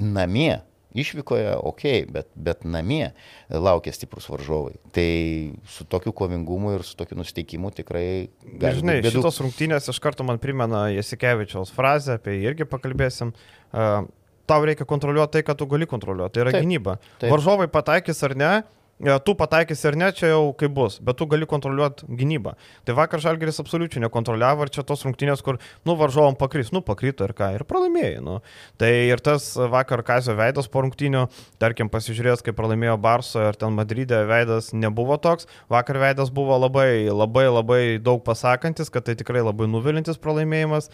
[0.00, 0.62] namie
[0.98, 3.12] Išvykoje, ok, bet, bet namie
[3.48, 4.74] laukia stiprus varžovai.
[4.92, 5.08] Tai
[5.68, 8.06] su tokiu kovingumu ir su tokiu nusteikimu tikrai...
[8.60, 13.32] Žinai, šitos rungtynės iš karto man primena Jasikevičiaus frazę, apie jį irgi pakalbėsim.
[13.72, 16.34] Tau reikia kontroliuoti tai, ką tu gali kontroliuoti.
[16.34, 16.98] Tai yra taip, gynyba.
[17.22, 17.30] Taip.
[17.32, 18.52] Varžovai pataikys ar ne,
[19.24, 22.54] tu pataikysi ar ne, čia jau kaip bus, bet tu gali kontroliuoti gynybą.
[22.86, 27.26] Tai vakar Žalgeris absoliučiai nekontroliavo ir čia tos rungtynės, kur, nu, varžovom pakris, nu, pakrito
[27.26, 28.20] ir ką, ir pralaimėjai.
[28.22, 28.38] Nu.
[28.78, 31.24] Tai ir tas vakar Kazio veidas po rungtynių,
[31.62, 37.08] tarkim, pasižiūrėjęs, kaip pralaimėjo Barso ir ten Madride veidas nebuvo toks, vakar veidas buvo labai,
[37.10, 40.92] labai, labai daug pasakantis, kad tai tikrai labai nuvilintis pralaimėjimas.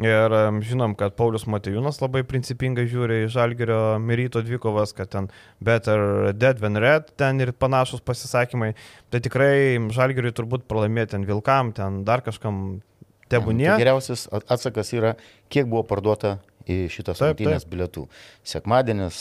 [0.00, 0.32] Ir
[0.64, 5.28] žinom, kad Paulius Matejūnas labai principingai žiūri į Žalgerio Myryto dvikovas, kad ten
[5.60, 8.70] better dead than red, ten ir panašus pasisakymai.
[9.12, 12.80] Tai tikrai Žalgeriui turbūt pralaimėti ten Vilkam, ten dar kažkam
[13.28, 13.68] tebūnie.
[13.68, 15.12] Tai geriausias atsakas yra,
[15.52, 18.06] kiek buvo parduota į šitas rungtynės bilietų.
[18.48, 19.20] Sekmadienis,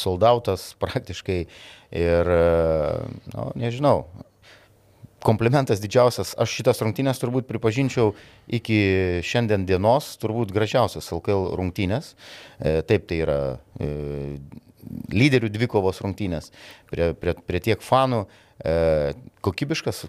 [0.00, 1.40] soldautas praktiškai
[2.02, 2.36] ir,
[3.30, 4.08] nu, nežinau,
[5.24, 6.34] komplimentas didžiausias.
[6.40, 8.12] Aš šitas rungtynės turbūt pripažinčiau
[8.52, 8.78] iki
[9.24, 12.12] šiandien dienos turbūt gražiausias LKL rungtynės.
[12.60, 13.38] E, taip, tai yra
[13.80, 13.90] e,
[15.14, 16.50] lyderių dvikovos rungtynės
[16.90, 18.24] prie, prie, prie tiek fanų.
[18.54, 20.04] E, kokybiškas,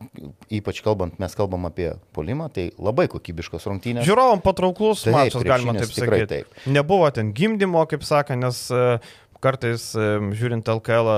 [0.54, 4.06] ypač kalbant, mes kalbam apie polimą, tai labai kokybiškas rungtynės.
[4.06, 6.28] Žiūrovom patrauklus taip, mačas, galima taip sakyti.
[6.30, 6.60] Taip.
[6.70, 11.10] Nebuvo ten gimdymo, kaip sakė, nes uh, kartais žiūrint LKL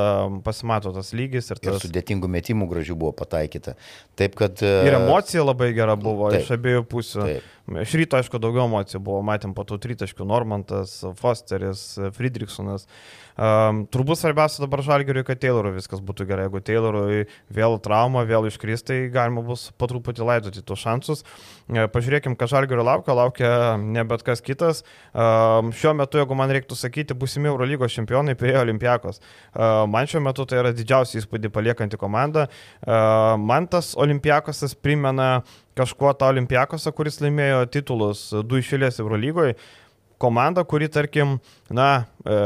[0.45, 1.77] pasimato tas lygis ir tas...
[1.77, 3.75] Ir sudėtingų metimų gražių buvo pataikyta.
[4.19, 4.63] Taip, kad...
[4.63, 7.27] Ir emocija labai gera buvo taip, iš abiejų pusių.
[7.27, 7.53] Taip.
[7.67, 11.81] Iš ryto, aišku, daugiau emocijų buvo, matėm po tų tritaškių Normantas, Fosteris,
[12.15, 12.85] Friedrichsonas.
[13.35, 16.45] Um, turbūt svarbiausia dabar žalgeriui, kad Taylorui viskas būtų gerai.
[16.47, 21.25] Jeigu Taylorui vėl trauma, vėl iškris, tai galima bus po truputį laidoti tuos šansus.
[21.67, 23.51] E, pažiūrėkim, ką žalgeriui laukia, laukia
[23.83, 24.85] ne bet kas kitas.
[25.11, 29.19] Um, šiuo metu, jeigu man reiktų sakyti, busimi Eurolygos čempionai prie Olimpiakos.
[29.51, 32.47] Uh, man šiuo metu tai yra didžiausia įspūdį paliekanti komanda.
[32.79, 35.43] Uh, man tas Olimpiakosas primena
[35.77, 39.57] kažkuo tą Olimpiakosą, kuris laimėjo titulus du išėlės Eurolygoje.
[40.17, 41.35] Komanda, kuri, tarkim,
[41.69, 42.37] na, e,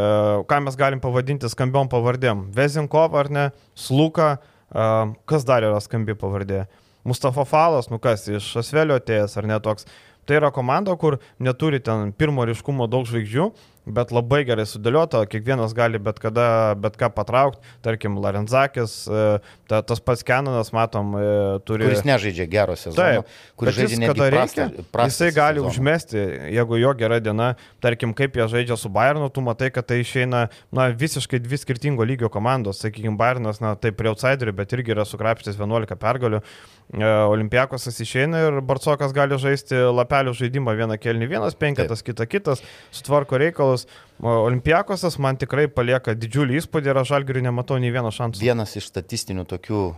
[0.47, 2.49] ką mes galim pavadinti skambiom pavardėm.
[2.51, 3.45] Vezinkov ar ne,
[3.79, 4.33] Sluka,
[4.67, 4.87] e,
[5.31, 6.65] kas dar yra skambi pavardė?
[7.03, 9.87] Mustafa Falas, nu kas, iš Asvelio atėjęs ar ne toks.
[10.29, 13.47] Tai yra komanda, kur neturi ten pirmo ryškumo daug žvaigždžių,
[13.89, 19.23] bet labai gerai sudėliota, kiekvienas gali bet kada, bet ką patraukti, tarkim, Larenzakis, e,
[19.69, 21.31] ta, tas pats Kenanas, matom, e,
[21.65, 21.87] turi...
[21.89, 23.23] Kuris nežaidžia gero sezono,
[23.57, 25.71] kuris žaidžia kada reikia, prastą jisai gali sezoną.
[25.73, 27.49] užmesti, jeigu jo gera diena,
[27.81, 32.05] tarkim, kaip jie žaidžia su Bayernu, tu matai, kad tai išeina, na, visiškai dvi skirtingo
[32.05, 36.45] lygio komandos, sakykime, Bayernas, na, tai prie outsiderių, bet irgi yra sukrapštis 11 pergalių,
[36.91, 43.39] Olimpiakosas išeina ir Barcokas gali žaisti lapelių žaidimą vieną kelnį, vienas penketas, kitą kitas, sutvarko
[43.39, 43.85] reikalus.
[44.19, 48.43] Olimpiakosas man tikrai palieka didžiulį įspūdį ir aš žalgiriui nematau nei vieno šanso.
[48.43, 49.95] Vienas iš statistinių tokių uh,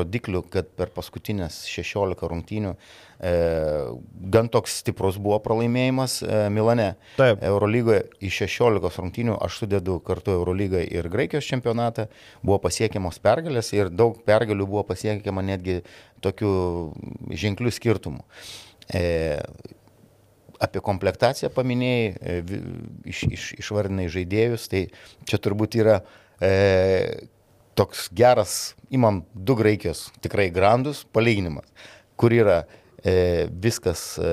[0.00, 2.78] rodiklių, kad per paskutinės 16 rungtynių e,
[3.20, 6.94] gan toks stiprus buvo pralaimėjimas e, Milane.
[7.18, 7.42] Taip.
[7.44, 12.08] Eurolygoje iš 16 rungtynių aš sudedu kartu Eurolygą ir Graikijos čempionatą,
[12.42, 15.80] buvo pasiekiamos pergalės ir daug pergalių buvo pasiekiama netgi
[16.24, 16.54] tokių
[17.44, 18.24] ženklių skirtumų.
[18.96, 19.04] E,
[20.60, 22.62] apie komplektaciją paminėjai, e,
[23.12, 24.86] iš, iš, išvardinai žaidėjus, tai
[25.28, 26.00] čia turbūt yra
[26.40, 27.28] e,
[27.78, 31.68] toks geras, imam du Graikijos tikrai grandus palyginimas,
[32.20, 34.30] kur yra e, viskas e,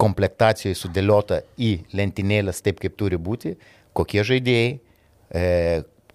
[0.00, 3.54] komplektacijoje sudėliota į lentynėlės taip, kaip turi būti,
[3.96, 4.74] kokie žaidėjai,
[5.32, 5.44] e,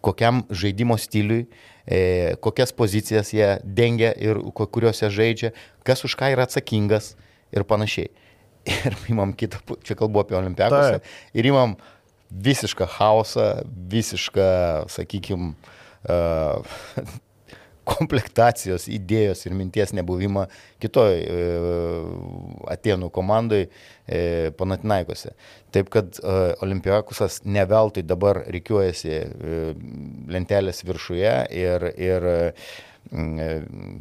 [0.06, 1.48] kokiam žaidimo stiliui,
[1.88, 7.16] e, kokias pozicijas jie dengia ir kuriuose žaidžia, kas už ką yra atsakingas
[7.52, 8.12] ir panašiai.
[8.66, 10.98] Ir imam kitą, čia kalbu apie olimpiadą,
[11.38, 11.76] ir imam
[12.34, 13.62] visišką chaosą,
[13.94, 14.48] visišką,
[14.90, 15.52] sakykime,
[16.10, 16.80] uh,
[17.86, 20.48] komplektacijos, idėjos ir minties nebuvimą
[20.84, 21.36] kitoj e,
[22.76, 25.34] Atenų komandai e, Panatinaikose.
[25.76, 29.62] Taip kad e, Olimpiakusas ne veltui dabar reikiuojasi e,
[30.36, 32.40] lentelės viršuje ir, ir e,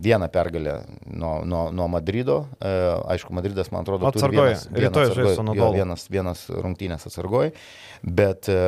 [0.00, 0.78] vieną pergalę
[1.12, 2.46] nuo, nuo, nuo Madrido.
[2.60, 2.70] E,
[3.14, 4.46] aišku, Madridas, man atrodo, turi Atsargoj.
[4.48, 5.74] vienas, vienas, Rytoj žais atsargoj- su jo, Nadolu.
[5.80, 7.50] vienas, vienas rungtynės atsargoj,
[8.02, 8.60] bet e,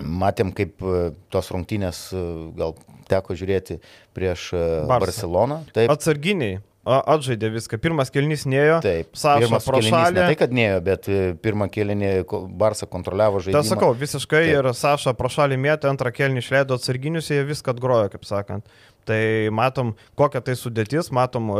[0.00, 2.26] matėm, kaip e, tos rungtynės e,
[2.58, 2.76] gal
[3.10, 3.80] teko žiūrėti
[4.16, 5.06] prieš e, Barsą.
[5.06, 5.62] Barceloną.
[5.74, 7.78] Taip, Atsarginiai atžaidė viską.
[7.78, 9.12] Pirmas kelnys nėjo, taip.
[9.14, 10.16] Saša Pirmas pro šalį.
[10.16, 11.06] Ne tai, kad neėjo, bet
[11.44, 13.60] pirmą kėlinį ko- Barsa kontroliavo žaidimą.
[13.60, 14.56] Tai sakau, visiškai Taip.
[14.56, 18.66] ir Saša pro šalį mėtė, antrą kelnį išleido atsarginius, jie viską atgrojo, kaip sakant.
[19.06, 19.22] Tai
[19.54, 21.54] matom, kokia tai sudėtis, matom,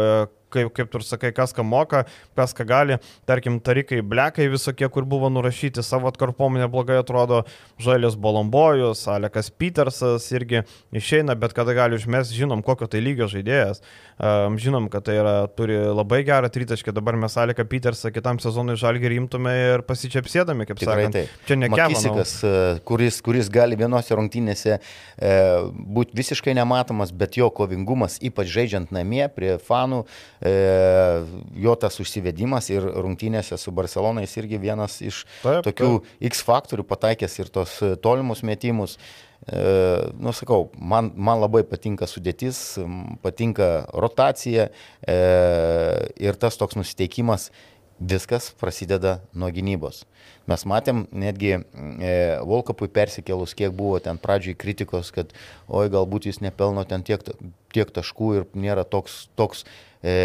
[0.52, 2.04] kaip, kaip tu ir sakai, kas ką moka,
[2.38, 2.98] kas ką gali.
[3.28, 7.42] Tarkim, tarikai blekai visokie, kur buvo nurašyti, savo atkarpom neblogai atrodo,
[7.82, 10.62] Žalės Bolombojus, Alekas Petersas irgi
[10.94, 13.82] išeina, bet kada gali užmesti, žinom, kokio tai lygio žaidėjas.
[14.62, 19.14] Žinom, kad tai yra, turi labai gerą tritaškį, dabar mes Aleką Petersą kitam sezonui žalgį
[19.16, 21.16] rimtume ir pasičiapsėdami, kaip Tikrai sakant.
[21.16, 21.40] taip.
[21.48, 22.52] Čia ne Makisikas, e,
[22.86, 25.32] kuris, kuris gali vienose rungtynėse e,
[25.96, 30.04] būti visiškai nematomas, bet jo kovingumas, ypač žaidžiant namie prie fanų,
[30.42, 35.90] jo tas užsivedimas ir rungtynėse su Barcelona jis irgi vienas iš Taip, tokių
[36.30, 38.96] X faktorių pataikęs ir tos e, tolimus metimus.
[39.46, 39.62] E,
[40.18, 42.78] nu, sakau, man, man labai patinka sudėtis,
[43.22, 45.18] patinka rotacija e,
[46.22, 47.50] ir tas toks nusiteikimas,
[48.00, 50.04] viskas prasideda nuo gynybos.
[50.50, 51.62] Mes matėm netgi e,
[52.46, 55.30] Volkapui persikėlus, kiek buvo ten pradžioj kritikos, kad
[55.68, 57.22] oi galbūt jis nepelno ten tiek,
[57.74, 59.62] tiek taškų ir nėra toks, toks
[60.02, 60.16] e,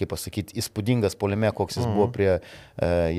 [0.00, 1.98] kaip pasakyti, įspūdingas polime, koks jis mm.
[1.98, 2.40] buvo prie e,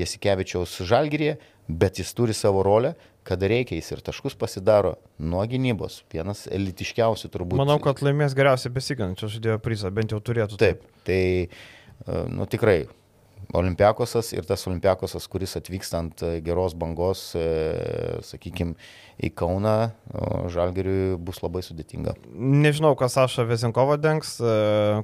[0.00, 1.38] Jasikevičiaus žalgyrėje,
[1.68, 2.96] bet jis turi savo rolę,
[3.28, 6.00] kada reikia jis ir taškus pasidaro nuo gynybos.
[6.12, 7.60] Vienas elitiškiausių turbūt.
[7.60, 10.58] Manau, kad laimės geriausiai besigančio žaidėjo prizą, bent jau turėtų.
[10.60, 12.86] Taip, tai, e, nu tikrai,
[13.56, 17.30] Olimpiakosas ir tas Olimpiakosas, kuris atvyksta ant e, geros bangos,
[18.28, 18.74] sakykime,
[19.18, 19.74] į Kauną,
[20.52, 22.12] Žalgeriui bus labai sudėtinga.
[22.28, 24.52] Nežinau, kas Saša Vezinkovo dengs, e,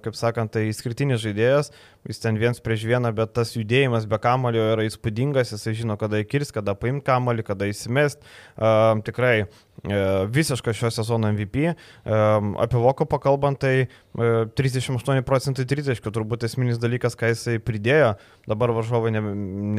[0.05, 1.73] kaip sakant, tai išskirtinis žaidėjas,
[2.07, 6.21] jis ten viens prieš vieną, bet tas judėjimas be kamulio yra įspūdingas, jisai žino, kada
[6.23, 8.23] įkirs, kada paimti kamulį, kada įsimest.
[9.09, 9.47] Tikrai
[9.85, 11.75] visiškas šio sezono MVP.
[12.05, 18.15] Apie Voko pakalbant, tai uh, 38 procentai 30, turbūt esminis dalykas, ką jisai pridėjo.
[18.49, 19.23] Dabar varžovai ne,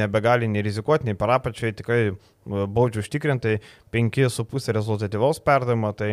[0.04, 2.00] nebegali nei rizikuoti, nei parapačiai, tikrai
[2.46, 3.58] uh, baudžiu užtikrintai
[3.94, 5.92] 5,5 rezultatyvaus perdavimo.
[5.96, 6.10] Tai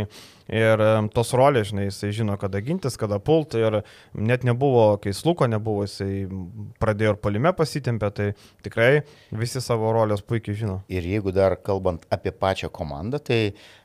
[0.50, 3.56] ir um, tos rolės, žinai, jisai žino, kada gintis, kada pult.
[3.60, 3.82] Ir
[4.14, 6.26] net nebuvo, kai sluko nebuvo, jisai
[6.84, 8.30] pradėjo ir palime pasitempę, tai
[8.66, 10.80] tikrai visi savo rolės puikiai žino.
[10.92, 13.44] Ir jeigu dar kalbant apie pačią komandą, tai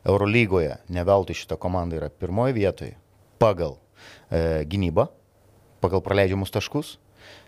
[0.08, 2.96] Eurolygoje ne veltui šita komanda yra pirmoje vietoje
[3.38, 3.78] pagal
[4.30, 5.08] e, gynybą,
[5.82, 6.96] pagal praleidžiamus taškus.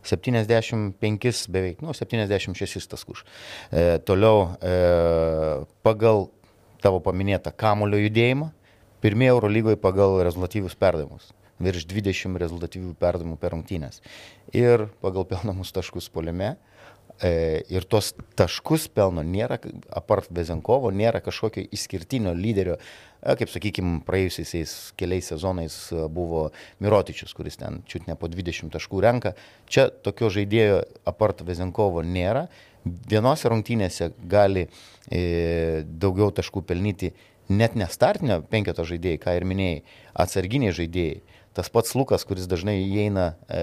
[0.06, 3.24] 75 beveik, nu, 76 taškus.
[3.70, 4.74] E, toliau e,
[5.86, 6.28] pagal
[6.80, 8.50] tavo paminėtą kamulio judėjimą,
[9.04, 11.34] pirmieji Eurolygoje pagal rezultatyvius perdavimus.
[11.60, 14.00] Virš 20 rezultatyvių perdavimų per rungtynės.
[14.56, 16.69] Ir pagal pelnamus taškus poliame E,
[17.28, 19.58] ir tos taškus pelno nėra,
[19.92, 22.78] apart Vezenkovo, nėra kažkokio išskirtinio lyderio,
[23.20, 26.48] e, kaip sakykime, praėjusiais keliais sezonais e, buvo
[26.80, 29.34] Mirotičius, kuris ten čiut ne po 20 taškų renka.
[29.68, 32.46] Čia tokio žaidėjo apart Vezenkovo nėra.
[32.84, 37.12] Vienose rungtynėse gali e, daugiau taškų pelnyti
[37.50, 39.82] net nestartinio penketo žaidėjai, ką ir minėjai,
[40.24, 41.20] atsarginiai žaidėjai.
[41.50, 43.62] Tas pats Lukas, kuris dažnai įeina e,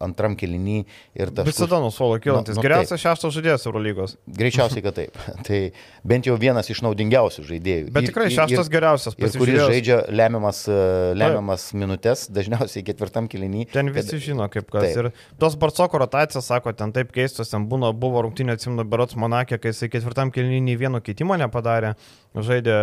[0.00, 0.78] antram kelinį
[1.18, 1.46] ir tas...
[1.48, 2.56] Visada nuo suolo kilantis.
[2.56, 4.16] Nu, nu, Geriausias šeštas žaidėjas Eurolygos.
[4.40, 5.18] Greičiausiai, kad taip.
[5.46, 5.60] tai
[6.06, 7.90] bent jau vienas iš naudingiausių žaidėjų.
[7.94, 9.18] Bet tikrai šeštas ir, geriausias.
[9.20, 10.78] Ir kuris žaidžia lemiamas, e,
[11.20, 11.80] lemiamas taip.
[11.82, 13.66] minutės, dažniausiai ketvirtam kelinį.
[13.74, 14.24] Ten visi kad...
[14.30, 14.88] žino kaip kas.
[14.88, 15.12] Taip.
[15.12, 19.60] Ir tos Barcoko rotacijos, sako, ten taip keistos, ten būna, buvo rungtinė atsimno Berots Monakė,
[19.60, 21.94] kai jisai ketvirtam kelinį nei vieno keitimo nepadarė
[22.30, 22.74] žaidė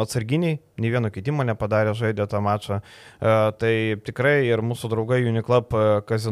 [0.00, 2.78] atsarginiai, nei vieno keitimo nepadarė, žaidė tą mačą.
[2.80, 3.74] E, tai
[4.06, 5.76] tikrai ir mūsų draugai Uniclub
[6.08, 6.31] kazino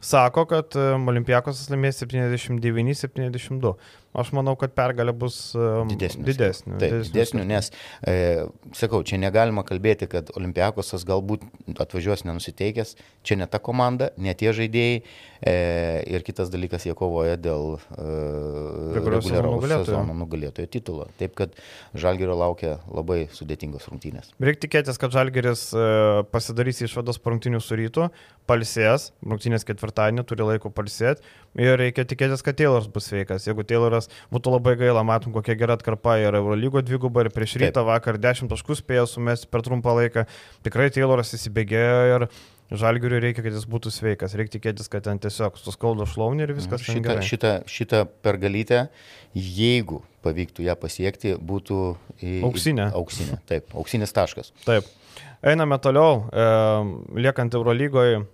[0.00, 3.74] sako, kad Olimpiakos laimės 79-72.
[4.16, 5.38] Aš manau, kad pergalė bus
[5.90, 6.24] didesnė.
[6.24, 7.68] Didesnė, Taip, didesnė nes,
[8.00, 11.44] e, sakau, čia negalima kalbėti, kad Olimpiakosas galbūt
[11.76, 12.94] atvažiuos nenusiteikęs,
[13.26, 15.02] čia ne ta komanda, ne tie žaidėjai.
[15.36, 15.54] E,
[16.08, 18.06] ir kitas dalykas, jie kovoja dėl e,
[18.96, 19.28] reguliaraus
[19.84, 21.08] sezono nugalėtojo titulo.
[21.20, 21.52] Taip, kad
[21.96, 24.32] Žalgerio laukia labai sudėtingos rungtynės.
[24.40, 25.88] Reikia tikėtis, kad Žalgeris e,
[26.32, 28.08] pasidarys išvados po rungtynių su rytu,
[28.48, 31.24] palsės, rungtynės ketvirtadienį turi laiko palsėti
[31.60, 33.46] ir reikia tikėtis, kad Tayloras bus sveikas.
[33.48, 37.58] Jeigu Tayloras nes būtų labai gaila, matom, kokia gera atkarpa yra Eurolygo dviguba ir prieš
[37.60, 37.88] rytą Taip.
[37.90, 40.26] vakar 10 taškus spėjo sumesti per trumpą laiką.
[40.66, 42.28] Tikrai Tayloras įsibėgėjo ir
[42.66, 44.34] Žalgiriui reikia, kad jis būtų sveikas.
[44.38, 47.20] Reikia tikėtis, kad ten tiesiog suskaudo šlaunį ir viskas šitą.
[47.22, 48.88] Šitą, šitą pergalytę,
[49.34, 51.80] jeigu pavyktų ją pasiekti, būtų
[52.18, 52.88] į, auksinė.
[52.98, 54.50] Auksinė, taip, auksinis taškas.
[54.66, 54.88] Taip.
[55.46, 56.48] Einame toliau, e,
[57.22, 58.24] liekant Eurolygoje,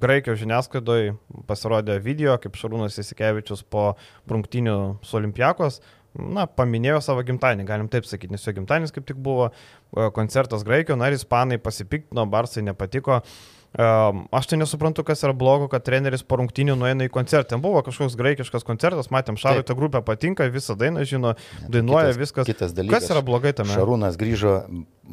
[0.00, 1.14] Graikijos žiniasklaidoje
[1.48, 3.94] pasirodė video, kaip Šarūnas Įsikevičius po
[4.30, 5.80] rungtinių su Olimpiakos,
[6.18, 10.64] na, paminėjo savo gimtadienį, galim taip sakyti, nes jo gimtadienis kaip tik buvo e, koncertas
[10.66, 13.20] Graikijoje, na ir ispanai pasipiktino, Barsai nepatiko.
[13.20, 17.54] Um, aš tai nesuprantu, kas yra blogo, kad treneris po rungtinių nueina į koncertą.
[17.54, 21.36] Ten buvo kažkoks graikiškas koncertas, matėm, Šarui ta grupė patinka, visą dainą žino,
[21.70, 22.50] dainuoja kitas, viskas.
[22.50, 23.04] Kitas dalykas.
[23.04, 23.70] Kas yra blogai tame?
[23.76, 24.56] Šarūnas grįžo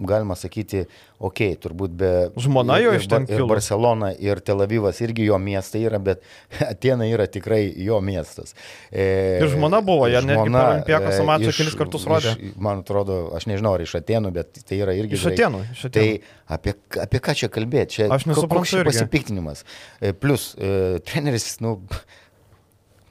[0.05, 0.83] galima sakyti,
[1.17, 2.11] okei, okay, turbūt be...
[2.41, 3.45] Žmona jo iš ten kilo.
[3.45, 6.21] Ir Barcelona, ir Tel Avivas irgi jo miestai yra, bet
[6.71, 8.53] Atena yra tikrai jo miestas.
[8.91, 12.35] E, ir žmona buvo, jie netgi Olimpiakos e, mačą kelis kartus rodė.
[12.37, 15.17] Iš, man atrodo, aš nežinau, ar iš Atenų, bet tai yra irgi...
[15.17, 15.97] Iš Atenų, iš Atenų.
[15.97, 16.75] Tai apie,
[17.07, 17.97] apie ką čia kalbėti?
[17.97, 18.46] Čia aš nesuprantu.
[18.51, 19.65] Pasipiktinimas.
[19.99, 21.77] E, plus, e, treneris, nu,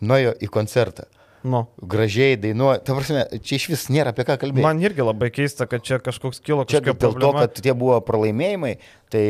[0.04, 1.08] nuėjo į koncertą.
[1.46, 1.62] Nu.
[1.78, 2.80] Gražiai dainuoja.
[2.82, 4.64] Ta prasme, čia iš vis nėra apie ką kalbėti.
[4.64, 7.44] Man irgi labai keista, kad čia kažkoks kilo kažkokia čia dėl problema.
[7.44, 8.72] to, kad tie buvo pralaimėjimai,
[9.14, 9.26] tai,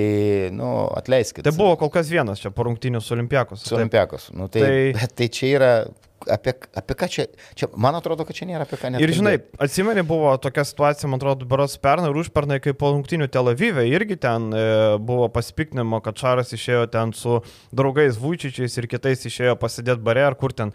[0.57, 1.45] nu, atleiskit.
[1.45, 3.67] Tai buvo kol kas vienas čia po rungtinių su Olimpiakos.
[3.69, 4.31] Su Olimpiakos.
[4.37, 4.65] Nu, tai,
[4.97, 5.11] tai...
[5.17, 5.73] Tai čia yra
[6.33, 7.27] apie, apie ką čia,
[7.59, 9.05] čia, man atrodo, kad čia nėra apie ką net.
[9.05, 13.31] Ir žinai, atsimeni, buvo tokia situacija, man atrodo, beros pernai ir užpernai, kai po rungtinių
[13.33, 14.67] Tel Avive irgi ten e,
[14.99, 17.41] buvo pasipiknimo, kad Šaras išėjo ten su
[17.77, 20.75] draugais Vučičiais ir kitais išėjo pasidėti bare ar kur ten.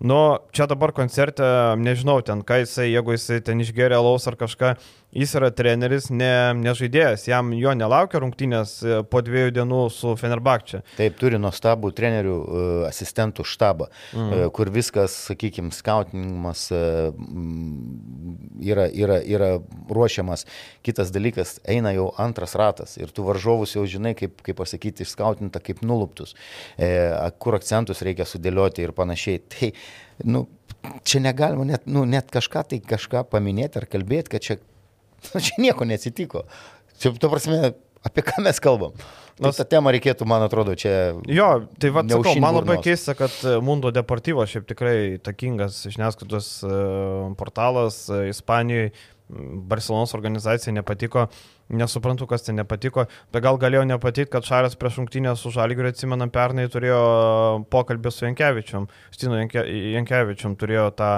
[0.00, 1.44] Nu, čia dabar koncerte,
[1.76, 4.70] nežinau, ten ką jisai, jeigu jisai ten išgeria laus ar kažką,
[5.12, 10.14] jis yra treneris, ne, ne žaidėjas, jam jo nelaukia rungtynės e, po dviejų dienų su
[10.20, 10.82] Fenerbakčia.
[10.98, 14.30] Taip, turi nuostabų trenerių uh, asistentų štabą, mm.
[14.30, 16.68] uh, kur viskas, sakykime, skautinimas
[18.60, 19.50] yra, yra, yra
[19.90, 20.46] ruošiamas.
[20.86, 25.62] Kitas dalykas, eina jau antras ratas ir tu varžovus jau žinai, kaip, kaip pasakyti, išskautinta
[25.64, 26.36] kaip nuluptus,
[26.78, 26.90] e,
[27.42, 29.42] kur akcentus reikia sudėlioti ir panašiai.
[29.50, 29.72] Tai,
[30.24, 30.46] nu,
[31.04, 34.56] čia negalima net, nu, net kažką tai kažką paminėti ar kalbėti, kad čia,
[35.28, 36.44] nu, čia nieko neatsitiko.
[37.00, 37.72] Čia, tu prasme,
[38.06, 38.96] apie ką mes kalbam.
[39.40, 41.14] Nors tą temą reikėtų, man atrodo, čia.
[41.24, 41.48] Jo,
[41.80, 43.32] tai va, sakau, man labai keista, kad
[43.64, 46.80] Mundo Deportivo šiaip tikrai takingas žiniasklaidos e,
[47.40, 48.92] portalas e, Ispanijoje,
[49.70, 51.28] Barcelonos organizacija nepatiko
[51.70, 56.32] Nesuprantu, kas ten nepatiko, bet gal galėjo nepatikti, kad Šaras prieš rungtynę su Žalgiriu, atsimenam,
[56.34, 57.00] pernai turėjo
[57.70, 59.62] pokalbį su Jankievičium, Stinu Janke,
[59.94, 61.10] Jankievičium turėjo tą,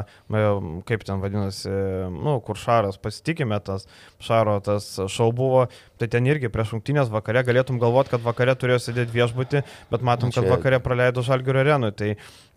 [0.89, 1.73] kaip ten vadinasi,
[2.13, 3.89] nu, kur Šaras pasitikime, tas
[4.23, 5.67] Šaro tas šau buvo,
[6.03, 9.63] tai ten irgi prieš rungtynės vakare galėtum galvoti, kad vakare turėjo sėdėti viešbutį,
[9.93, 12.09] bet matom, kad vakare praleido Žalgirio arenui, tai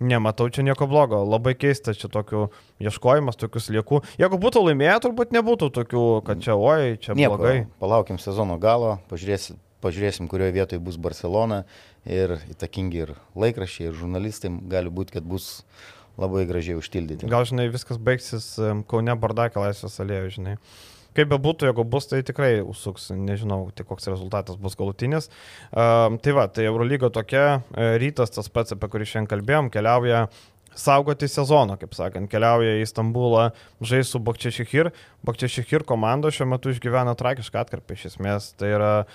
[0.01, 2.47] nematau čia nieko blogo, labai keista čia tokių
[2.87, 4.01] ieškojimas, tokius liekų.
[4.21, 7.37] Jeigu būtų laimėję, turbūt nebūtų tokių, kad čia, oi, čia Nieko.
[7.37, 11.63] blogai palaukim sezono galo, pažiūrėsim, pažiūrėsim kurioje vietoje bus Barcelona
[12.09, 15.61] ir įtakingi ir laikrašiai, ir žurnalistai, gali būti, kad bus
[16.17, 17.29] labai gražiai užtildyti.
[17.29, 18.55] Gal, žinai, viskas baigsis
[18.89, 20.57] Kaune Bardakė laisvės alėjoje, žinai.
[21.15, 25.31] Kaip be būtų, jeigu bus, tai tikrai užsuks, nežinau, tai koks rezultatas bus galutinis.
[25.71, 27.61] Uh, tai va, tai Eurolyga tokia,
[28.01, 30.27] rytas tas pats, apie kurį šiandien kalbėjom, keliauja
[30.75, 33.49] saugoti sezoną, kaip sakant, keliauja į Stambulą,
[33.83, 34.91] žais su Bakčiašihir.
[35.25, 38.51] Bakčiašihir komanda šiuo metu išgyvena tragišką atkarpą iš esmės.
[38.59, 39.05] Tai yra e,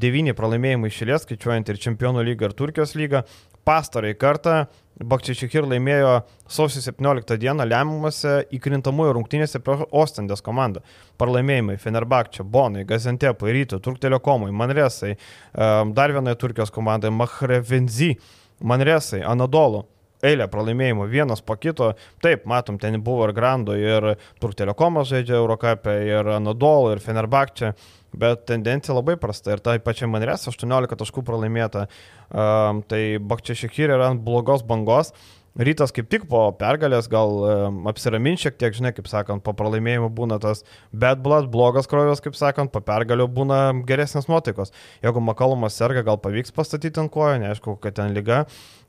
[0.00, 3.24] devyni pralaimėjimai išėlės, skaičiuojant ir Čempionų lygą, ir Turkijos lygą.
[3.68, 4.62] Pastarai kartą
[4.98, 6.14] Bakčiašihir laimėjo
[6.50, 10.82] sausio 17 dieną lemiamuose įkrintamųjų rungtynėse prieš Ostendės komandą.
[11.22, 18.16] Pralaimėjimai Fenerbakčia, Bonai, Gazentepai, Ryto, Turk Telekomui, Manresai, e, dar vienai Turkijos komandai Mahrevenzi,
[18.58, 19.84] Manresai, Anadolu
[20.24, 21.92] eilę pralaimėjimų, vienas po kito.
[22.24, 27.74] Taip, matom, ten buvo ir Grando, ir Turk Telekomas žaidžia Eurocapė, ir Anadol, ir Fenerbakčia,
[28.16, 29.54] bet tendencija labai prasta.
[29.54, 31.86] Ir tai pačia Manres 18 taškų pralaimėta.
[32.28, 35.12] Um, tai Bakčia Šekirė yra ant blogos bangos.
[35.58, 37.54] Rytas kaip tik po pergalės gal e,
[37.90, 40.62] apsiramint šiek tiek, žinai, kaip sakant, po pralaimėjimo būna tas
[40.94, 44.70] bad blood, blogas kraujas, kaip sakant, po pergalio būna geresnės nuotaikos.
[45.02, 48.44] Jeigu Makalumas serga, gal pavyks pastatyti ant kojo, neaišku, kad ten lyga,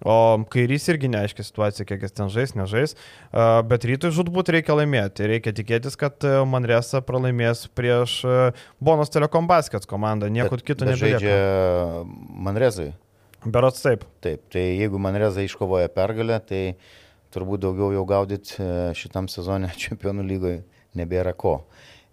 [0.05, 0.20] o
[0.53, 5.26] kairys irgi neaiški situacija, kiek jis ten žais, nežais, e, bet rytui žudbūt reikia laimėti.
[5.34, 8.39] Reikia tikėtis, kad e, Manresa pralaimės prieš e,
[8.78, 12.05] Bonos Telekom Baskets komandą, nieko kito nebelieka.
[12.30, 12.91] Manrezai.
[13.45, 14.03] Berots taip.
[14.23, 16.63] Taip, tai jeigu Manreza iškovoja pergalę, tai
[17.33, 20.61] turbūt daugiau jau gaudyti e, šitam sezonė čempionų lygoje
[20.99, 21.61] nebėra ko.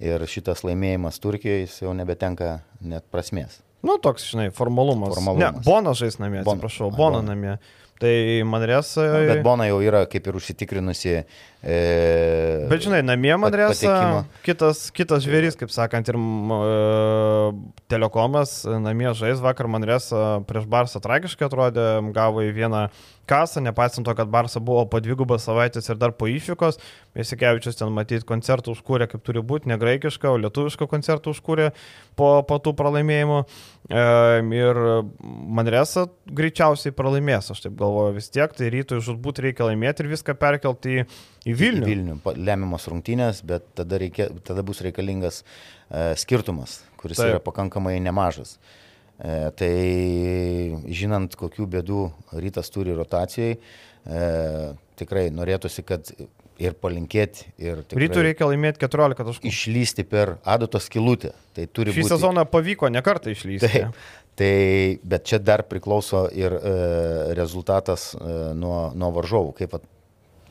[0.02, 3.62] Ir šitas laimėjimas Turkijoje jau nebetenka net prasmės.
[3.86, 5.14] Nu, toks, žinai, formalumas.
[5.14, 5.56] formalumas.
[5.56, 7.56] Ne, Bonas žais namie, atsiprašau, Bono namie.
[8.00, 9.04] Tai Manresa.
[9.30, 11.22] Bet Bona jau yra kaip ir užsitikrinusi.
[11.66, 11.76] E,
[12.70, 16.68] bet žinai, namie Manresa, kitas, kitas žvėris, kaip sakant, ir e,
[17.90, 22.86] Telekomas namie žais vakar Manresa prieš Barsą tragiškai atrodė, gavo į vieną
[23.26, 26.78] kasą, nepaisant to, kad Barsa buvo po dvigubą savaitės ir dar po išvykos.
[27.18, 31.72] Mesikevičius ten matyti koncertų užkūrė, kaip turi būti, ne graikišką, o lietuvišką koncertų užkūrė
[32.18, 33.40] po, po tų pralaimėjimų.
[33.90, 34.06] E,
[34.60, 34.80] ir
[35.58, 37.85] Manresa greičiausiai pralaimės, aš taip galvoju
[38.16, 41.04] vis tiek, tai rytoj žudbūt reikia laimėti ir viską perkelti į,
[41.46, 41.84] į Vilnių.
[41.84, 42.16] Į Vilnių,
[42.48, 47.34] lemiamos rungtynės, bet tada, reikia, tada bus reikalingas e, skirtumas, kuris taip.
[47.34, 48.56] yra pakankamai nemažas.
[49.16, 49.74] E, tai
[50.92, 52.02] žinant, kokių bėdų
[52.42, 54.26] rytas turi rotacijai, e,
[55.00, 56.12] tikrai norėtųsi, kad
[56.62, 57.50] ir palinkėti.
[57.60, 59.50] Ir Rytų reikia laimėti 14 taškų.
[59.50, 61.32] Išlysti per adatos kilutę.
[61.56, 62.12] Tai turi Šį būti...
[62.14, 63.68] sezoną pavyko ne kartą išlysti.
[63.68, 64.06] Taip,
[64.36, 66.72] tai, bet čia dar priklauso ir e,
[67.38, 69.54] rezultatas e, nuo, nuo varžovų.
[69.56, 69.86] Kaip at,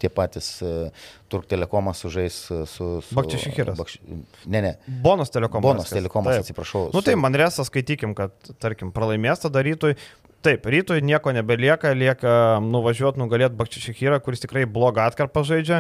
[0.05, 2.61] tie patys uh, Turk Telekomas sužais su...
[2.69, 3.77] su Bakčišikiras.
[3.79, 3.97] Bakš...
[4.45, 4.75] Ne, ne.
[4.85, 5.65] Bonas Telekomas.
[5.65, 6.45] Bonas Telekomas, taip.
[6.45, 6.91] atsiprašau.
[6.93, 9.97] Nu tai man resas, skaitykim, kad, tarkim, pralaimės tada rytui.
[10.45, 12.31] Taip, rytui nieko nebelieka, lieka
[12.61, 15.79] nuvažiuoti, nugalėti Bakčišikirą, kuris tikrai blogą atkarpą žaidžia,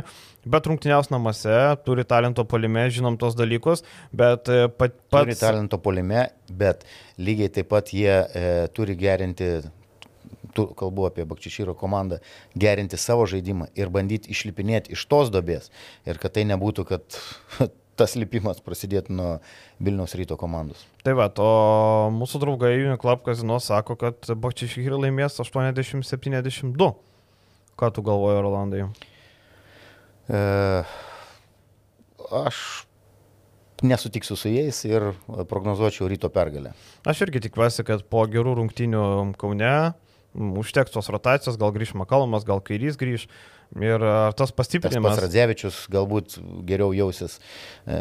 [0.49, 1.53] bet rungtyniaus namuose,
[1.85, 5.27] turi talento polime, žinom tos dalykus, bet e, pat, pats...
[5.27, 6.81] Turi talento polime, bet
[7.21, 9.51] lygiai taip pat jie e, turi gerinti
[10.55, 12.21] tu kalbu apie Bakčišyro komandą,
[12.57, 15.71] gerinti savo žaidimą ir bandyti išlipinėti iš tos dobės.
[16.07, 17.19] Ir kad tai nebūtų, kad
[17.99, 19.31] tas lipimas prasidėtų nuo
[19.83, 20.83] Vilniaus ryto komandos.
[21.05, 21.49] Tai va, o
[22.15, 26.91] mūsų draugai Uniclub Kazino sako, kad Bakčišyro laimės 80-72.
[27.75, 28.85] Ką tu galvoji, Rolandai?
[30.31, 30.41] E,
[32.31, 32.59] aš
[33.83, 35.11] nesutiksiu su jais ir
[35.49, 36.71] prognozuočiau ryto pergalę.
[37.07, 39.03] Aš irgi tikiuosi, kad po gerų rungtynių
[39.39, 39.75] Kaune
[40.35, 43.27] užteks tos rotacijos, gal grįž Makalomas, gal Kairys grįž.
[43.81, 45.15] Ir ar tas pastiprinimas.
[45.15, 46.37] Tas Radzevičius galbūt
[46.69, 47.39] geriau jausis
[47.89, 47.97] e,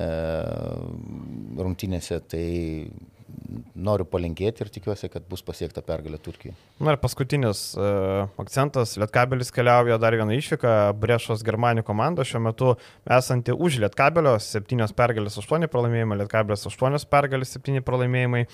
[1.56, 2.44] rungtynėse, tai
[3.74, 6.54] noriu palinkėti ir tikiuosi, kad bus pasiekta pergalė Turkijai.
[6.82, 12.74] Na ir paskutinis uh, akcentas, Lietkabelis keliauja dar vieną išvyką, Brešos Germanijų komanda šiuo metu
[13.18, 18.44] esanti už Lietkabelio, 7 pergalės, 8 pralaimėjimai, Lietkabelis 8 pergalės, 7 pralaimėjimai.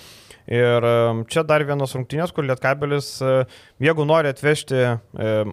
[0.51, 4.99] Ir um, čia dar vienos rungtynės, kur Lietkabelis, uh, jeigu nori atvežti uh,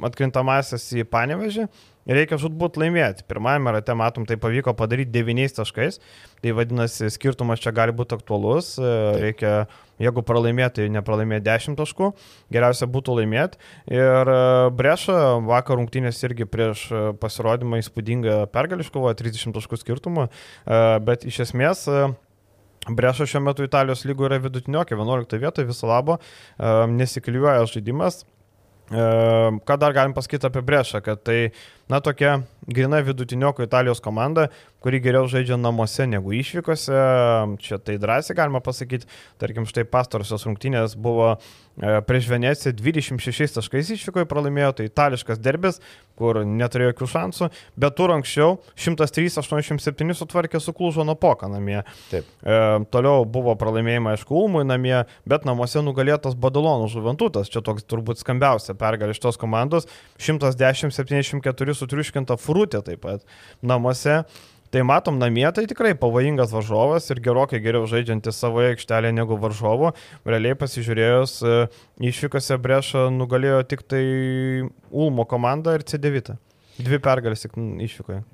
[0.08, 1.68] atkrintamasis į Panevežį,
[2.08, 3.26] reikia žudbūt laimėti.
[3.28, 6.00] Pirmajame rate, matom, tai pavyko padaryti 9 taškais,
[6.44, 8.92] tai vadinasi, skirtumas čia gali būti aktualus, e,
[9.24, 9.54] reikia,
[10.02, 12.12] jeigu pralaimėti, tai nepralaimėti 10 taškų,
[12.54, 13.60] geriausia būtų laimėti.
[13.92, 14.38] Ir e,
[14.78, 20.30] Breša vakar rungtynės irgi prieš e, pasirodymą įspūdingą pergalį iškovojo 30 taškų skirtumą,
[21.04, 21.86] bet iš esmės
[22.88, 26.18] Breša šiuo metu Italijos lygoje yra vidutiniokė, 11 vietoje viso labo,
[26.58, 28.22] nesikliuoja žaidimas.
[28.88, 31.50] Ką dar galim pasakyti apie Brešą, kad tai,
[31.92, 34.48] na, tokia grina vidutiniokų Italijos komanda,
[34.84, 36.98] kuri geriau žaidžia namuose negu išvykose.
[37.64, 39.08] Čia tai drąsiai galima pasakyti.
[39.42, 41.38] Tarkim, štai pastarosios rungtynės buvo
[41.78, 45.78] E, prieš Veneciją 26 taškais išvyko į pralaimėjo, tai itališkas derbis,
[46.18, 51.84] kur neturėjo jokių šansų, bet tur anksčiau 103-87 sutvarkė su Klužo Napoka namie.
[52.10, 52.26] Taip.
[52.42, 52.58] E,
[52.90, 58.74] toliau buvo pralaimėjimai, aišku, Ulmui namie, bet namuose nugalėtas Badalonų žuventutas, čia toks turbūt skambiausia
[58.78, 59.86] pergalė iš tos komandos,
[60.18, 63.26] 110-74 sutriuškinta Frutė taip pat
[63.62, 64.24] namuose.
[64.68, 69.94] Tai matom, namie tai tikrai pavojingas varžovas ir gerokai geriau žaidžiantis savo aikštelę negu varžovo.
[70.28, 71.54] Realiai pasižiūrėjus, e,
[72.10, 74.04] išvykose Brešą nugalėjo tik tai
[74.92, 76.36] Ulmo komanda ir C9.
[76.84, 78.26] Dvi pergalės tik išvykoje.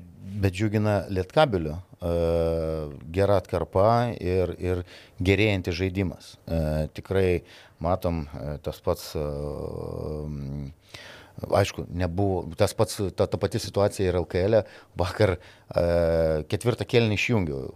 [0.41, 1.77] Bet džiugina Lietkabiliu.
[2.01, 2.15] E,
[3.13, 3.87] gera atkarpa
[4.17, 4.81] ir, ir
[5.21, 6.33] gerėjantis žaidimas.
[6.49, 6.63] E,
[6.97, 7.27] tikrai
[7.77, 8.25] matom
[8.65, 9.11] tas pats
[11.41, 14.61] Aišku, nebuvo, tas pats, ta, ta pati situacija ir LKL.
[14.61, 14.81] E.
[14.99, 15.39] Vakar e,
[16.51, 17.71] ketvirtą kėlinį išjungiau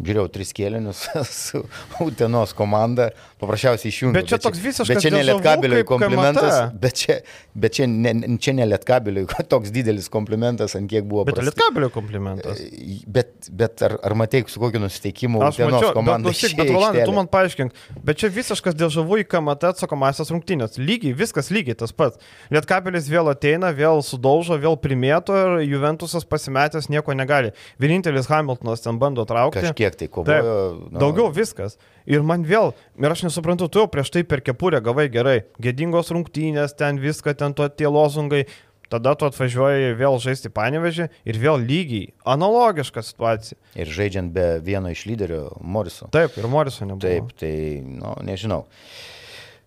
[0.00, 1.62] žiūrėjau tris kėlinius su
[2.04, 3.08] Utenos komanda,
[3.40, 4.20] paprasčiausiai išjungiau.
[4.20, 7.16] Bet čia toks visiškas bet čia ne lietkabiliui komplimentas, bet čia,
[7.56, 11.26] bet čia ne, čia ne lietkabiliui toks didelis komplimentas, ant kiek buvo.
[11.28, 12.62] Bet lietkabiliui komplimentas.
[12.62, 16.30] E, bet, bet ar, ar matei, su kokiu nusiteikimu Utenos komanda?
[16.30, 20.32] Bet, bet, bet Rolandai, tu man paaiškink, bet čia visiškas dėl žavų į KMT atsakomasias
[20.34, 20.78] rungtynės.
[20.80, 22.20] Lygiai, viskas lygiai tas pats.
[22.54, 27.52] Lietkabilis vėl ateina, vėl sudaužo, vėl primėto ir Juventusas pasimetęs nieko negali.
[27.82, 29.55] Vienintelis Hamiltonas ten bando traukti.
[29.64, 30.36] Kažkiek tai kovojo.
[30.36, 31.00] Taip, nu.
[31.00, 31.78] Daugiau viskas.
[32.06, 35.40] Ir man vėl, ir aš nesuprantu, tu jau prieš tai per kepurę gavai gerai.
[35.62, 38.46] Gėdingos rungtynės, ten viską, ten to tie lozungai.
[38.86, 43.58] Tada tu atvažiuoji vėl žaisti panevežį ir vėl lygiai, analogiška situacija.
[43.74, 46.06] Ir žaidžiant be vieno iš lyderių, Moriso.
[46.14, 47.02] Taip, ir Moriso nebuvo.
[47.02, 48.62] Taip, tai, nu, nežinau.
[48.62, 49.15] Uh,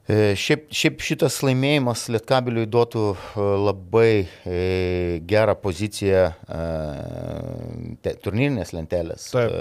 [0.09, 4.55] šiaip, šiaip šitas laimėjimas Lietkabiliui duotų e, labai e,
[5.29, 6.23] gerą poziciją
[8.01, 9.27] te, turnyrinės lentelės.
[9.35, 9.53] Taip.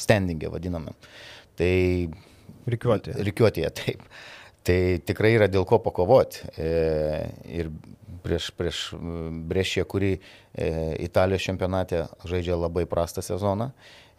[0.00, 0.96] Standingė vadiname.
[1.58, 1.70] Tai
[2.70, 3.22] Rikiuotėje.
[3.26, 4.02] Rikiuotėje, taip.
[4.66, 6.44] Tai tikrai yra dėl ko pakovoti.
[6.60, 7.70] Ir
[8.24, 8.82] prieš, prieš
[9.50, 10.12] Brešė, kuri
[11.00, 13.70] Italijos čempionate žaidžia labai prastą sezoną.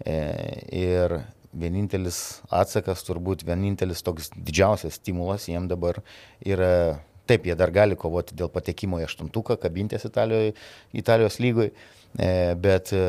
[0.02, 1.20] Ir
[1.54, 6.00] vienintelis atsakas, turbūt vienintelis toks didžiausias stimulas jiem dabar
[6.46, 10.56] yra, taip, jie dar gali kovoti dėl patekimo į aštuntuką, kabintės Italijoje,
[10.98, 13.04] Italijos lygoj, e, bet e,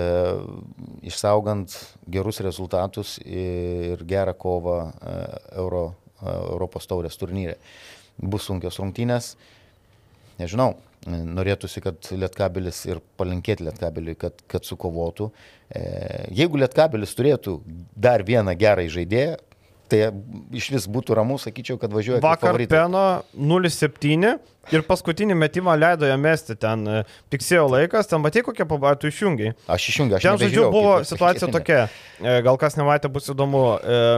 [1.11, 1.74] išsaugant
[2.11, 5.18] gerus rezultatus ir gerą kovą e,
[5.62, 5.88] Euro,
[6.22, 7.59] Europos taurės turnyre.
[8.22, 9.32] Bus sunkios rungtynės,
[10.38, 10.76] nežinau,
[11.11, 15.30] norėtųsi, kad Lietkabilis ir palinkėti Lietkabiliui, kad, kad sukovotų.
[15.68, 15.82] E,
[16.38, 17.57] jeigu Lietkabilis turėtų
[17.96, 19.38] dar vieną gerą žaidėją,
[19.93, 20.09] tai
[20.57, 22.22] iš vis būtų ramu, sakyčiau, kad važiuoja.
[22.24, 23.05] Vakar Peno
[23.36, 24.32] 0-7
[24.72, 26.86] ir paskutinį metimą leido jam mesti ten.
[26.86, 27.03] E,
[27.34, 29.55] tiksėjo laikas, ten matai kokie pabaitų išjungiai.
[29.66, 31.84] Aš išjungiau, aš Ten, žodžiu, buvo situacija tokia,
[32.20, 33.62] e, gal kas nematė, bus įdomu.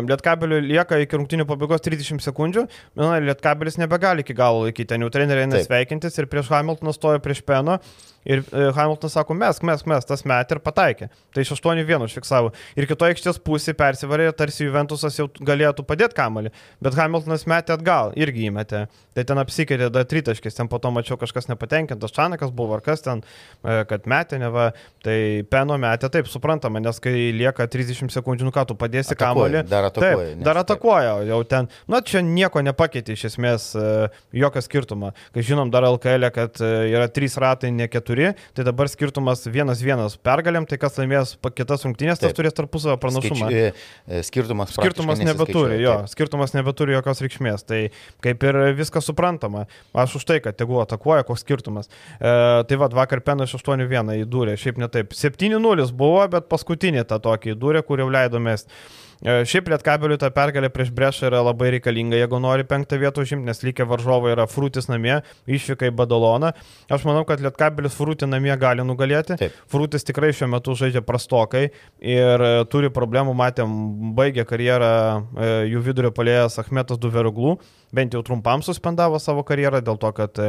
[0.09, 2.67] Lietkabeliui lieka iki rungtinių pabaigos 30 sekundžių,
[3.01, 7.43] na, Lietkabelis nebegali iki galo laikyti, ten jau treneriai nesveikintis ir prieš Hamiltoną stojo prieš
[7.47, 7.81] Peno.
[8.25, 11.11] Ir e, Hamiltonas sako, mes, mes, mes, tas metė ir pataikė.
[11.35, 12.55] Tai iš 8-1 užfiksavo.
[12.79, 15.29] Ir kitoje aikštės pusėje persivarė, tarsi Juventusas jau
[15.65, 16.53] galėtų padėti kamalį.
[16.85, 18.87] Bet Hamiltonas metė atgal, irgi įmetė.
[19.15, 23.05] Tai ten apsikeitė dar tritaškis, ten po to mačiau kažkas nepatenkintas, Čanakas buvo ar kas
[23.05, 23.23] ten,
[23.63, 24.73] e, kad metė neva.
[25.05, 25.17] Tai
[25.51, 29.65] Peno metė, taip, suprantama, nes kai lieka 30 sekundžių, nu ką tu padėsi kamalį.
[29.69, 30.31] Dar atakuoja.
[30.33, 31.69] Taip, dar atakuoja, jau ten.
[31.91, 35.13] Nu, čia nieko nepakeitė iš esmės, e, jokio skirtumo.
[35.35, 40.19] Kai žinom dar LKL, e, kad yra 3 ratai, ne 4, tai dabar skirtumas 1-1
[40.25, 43.51] pergalėm, tai kas laimės kitas rungtynės, tas turės tarpusavio pranašumą.
[43.51, 47.65] Skaiči, skirtumas, skirtumas nebeturi, jo, skirtumas nebeturi jokios reikšmės.
[47.69, 47.81] Tai
[48.25, 49.67] kaip ir viskas suprantama.
[49.95, 51.91] Aš už tai, kad tegu atakuoja, koks skirtumas.
[52.19, 52.35] E,
[52.69, 55.17] tai vad, vakar Penas 8-1 įdūrė, šiaip ne taip.
[55.17, 58.71] 7-0 buvo, bet paskutinį tą tokį įdūrė, kur jau leido mesti.
[58.71, 63.47] E, šiaip Lietkabeliui ta pergalė prieš Brešą yra labai reikalinga, jeigu nori penktą vietą užimti,
[63.49, 66.53] nes lygiai varžovai yra Frutis namie, išvyka į Badaloną.
[66.93, 69.39] Aš manau, kad Lietkabelis Frutį namie gali nugalėti.
[69.41, 69.57] Taip.
[69.71, 71.67] Frutis tikrai šiuo metu žaidžia prastokai
[72.01, 73.73] ir e, turi problemų, matėm,
[74.19, 77.57] baigė karjerą e, jų vidurio palėjas Ahmetas Duveruglų,
[77.95, 80.43] bent jau trumpam suspendavo savo karjerą dėl to, kad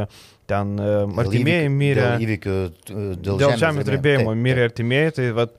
[0.46, 2.02] ten artimieji mirė.
[2.02, 2.56] Dėl įvykių,
[3.18, 5.56] dėl, dėl žemės drebėjimo mirė artimieji, tai vat,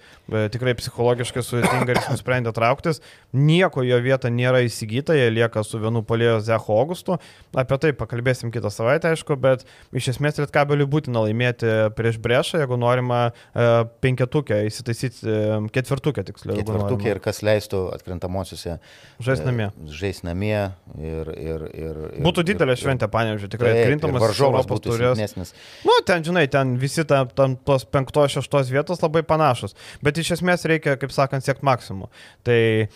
[0.54, 3.02] tikrai psichologiškai sudėtinga ir nusprendė trauktis
[3.36, 7.18] nieko jo vieta nėra įsigyta, jie lieka su vienu polėjo Zecho Augustu.
[7.58, 9.66] Apie tai pakalbėsim kitą savaitę, aišku, bet
[9.96, 13.68] iš esmės Lietkabeliui būtina laimėti prieš Brešą, jeigu norima e,
[14.04, 16.60] penketukę įsitaisyti, e, ketvirtukę tiksliau.
[16.62, 18.78] Ketvirtukę ir kas leistų atkrintamosiuose.
[19.24, 19.70] Žais namie.
[19.72, 24.24] E, žais namie ir, ir, ir, ir Būtų didelė ir- šventė, panežiūrėjau, tikrai Taip, krintamas
[24.24, 25.54] varžovas būtų turės.
[25.86, 29.76] Nu, ten, žinai, ten visi ten, ten tos penktos, šeštos vietos labai panašus.
[30.04, 32.10] Bet iš esmės reikia, kaip sakant, siekti maksimumų.
[32.48, 32.90] Tai e,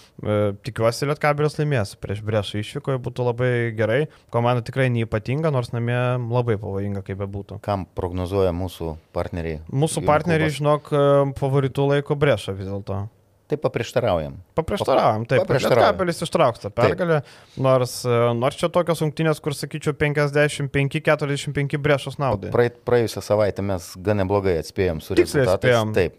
[0.66, 1.96] tikiuosi, Lietkabelis laimės.
[2.02, 4.02] Prieš Brešą išvykoje būtų labai gerai.
[4.34, 7.62] Komanda tikrai neįpatinga, nors namie labai pavojinga, kaip bebūtų.
[7.62, 9.62] Kam prognozuoja mūsų partneriai?
[9.72, 11.08] Mūsų partneriai, žinok, e,
[11.40, 13.04] favoritų laiko Brešą vis dėlto.
[13.52, 14.38] Taip paprieštaraujam.
[14.56, 15.42] Paprieštaravom, taip.
[15.44, 15.84] Paprieštaraujam.
[15.84, 17.18] Lietkabelis ištrauks tą pergalę,
[17.60, 22.48] nors, e, nors čia tokios rungtynės, kur sakyčiau 55-45 Brešos naudai.
[22.54, 25.76] Praeit, praėjusią savaitę mes gan neblogai atspėjom su Tiksliai rezultatais.
[25.76, 25.92] atspėjom.
[26.00, 26.14] Taip.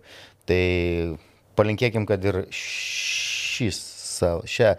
[0.44, 0.60] Tai
[1.56, 3.80] palinkėkim, kad ir šis,
[4.20, 4.74] šią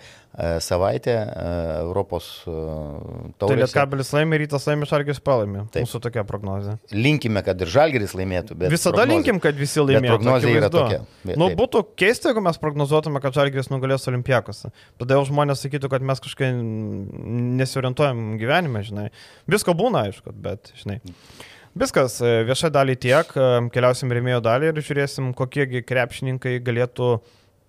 [0.66, 1.44] savaitę e,
[1.84, 3.60] Europos e, Tai taurėse.
[3.68, 5.62] Lietkabelis laimi, rytas laimi, Šargis pralaimi.
[5.72, 5.86] Taip.
[5.86, 6.78] Mūsų tokia prognozija.
[6.92, 8.58] Linkime, kad ir Žalgeris laimėtų.
[8.58, 10.16] Bet Visada prognozė- linkim, kad visi laimėtų.
[10.16, 11.00] prognozė yra tokia.
[11.24, 11.60] Bet Nu, taip.
[11.62, 14.72] būtų keista, jeigu mes prognozuotume, kad Žalgiris nugalės Olimpiakose.
[14.98, 16.58] Tada jau žmonės sakytų, kad mes kažkaip
[17.58, 19.10] nesiorientuojam gyvenime, žinai.
[19.50, 21.00] Visko būna, aišku, bet, žinai.
[21.74, 27.16] Viskas, e, viešai dalį tiek, e, keliausim rėmėjo dalį ir žiūrėsim, kokiegi krepšininkai galėtų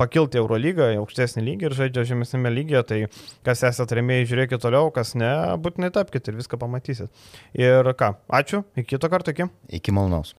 [0.00, 3.00] pakilti Eurolygą aukštesnį lygį ir žaidžia žemesnėme lygyje, tai
[3.46, 7.12] kas esate rėmėjai, žiūrėkit toliau, kas ne, būtinai tapkite ir viską pamatysit.
[7.58, 9.50] Ir ką, ačiū, iki kito karto, iki.
[9.80, 10.32] Iki malonaus.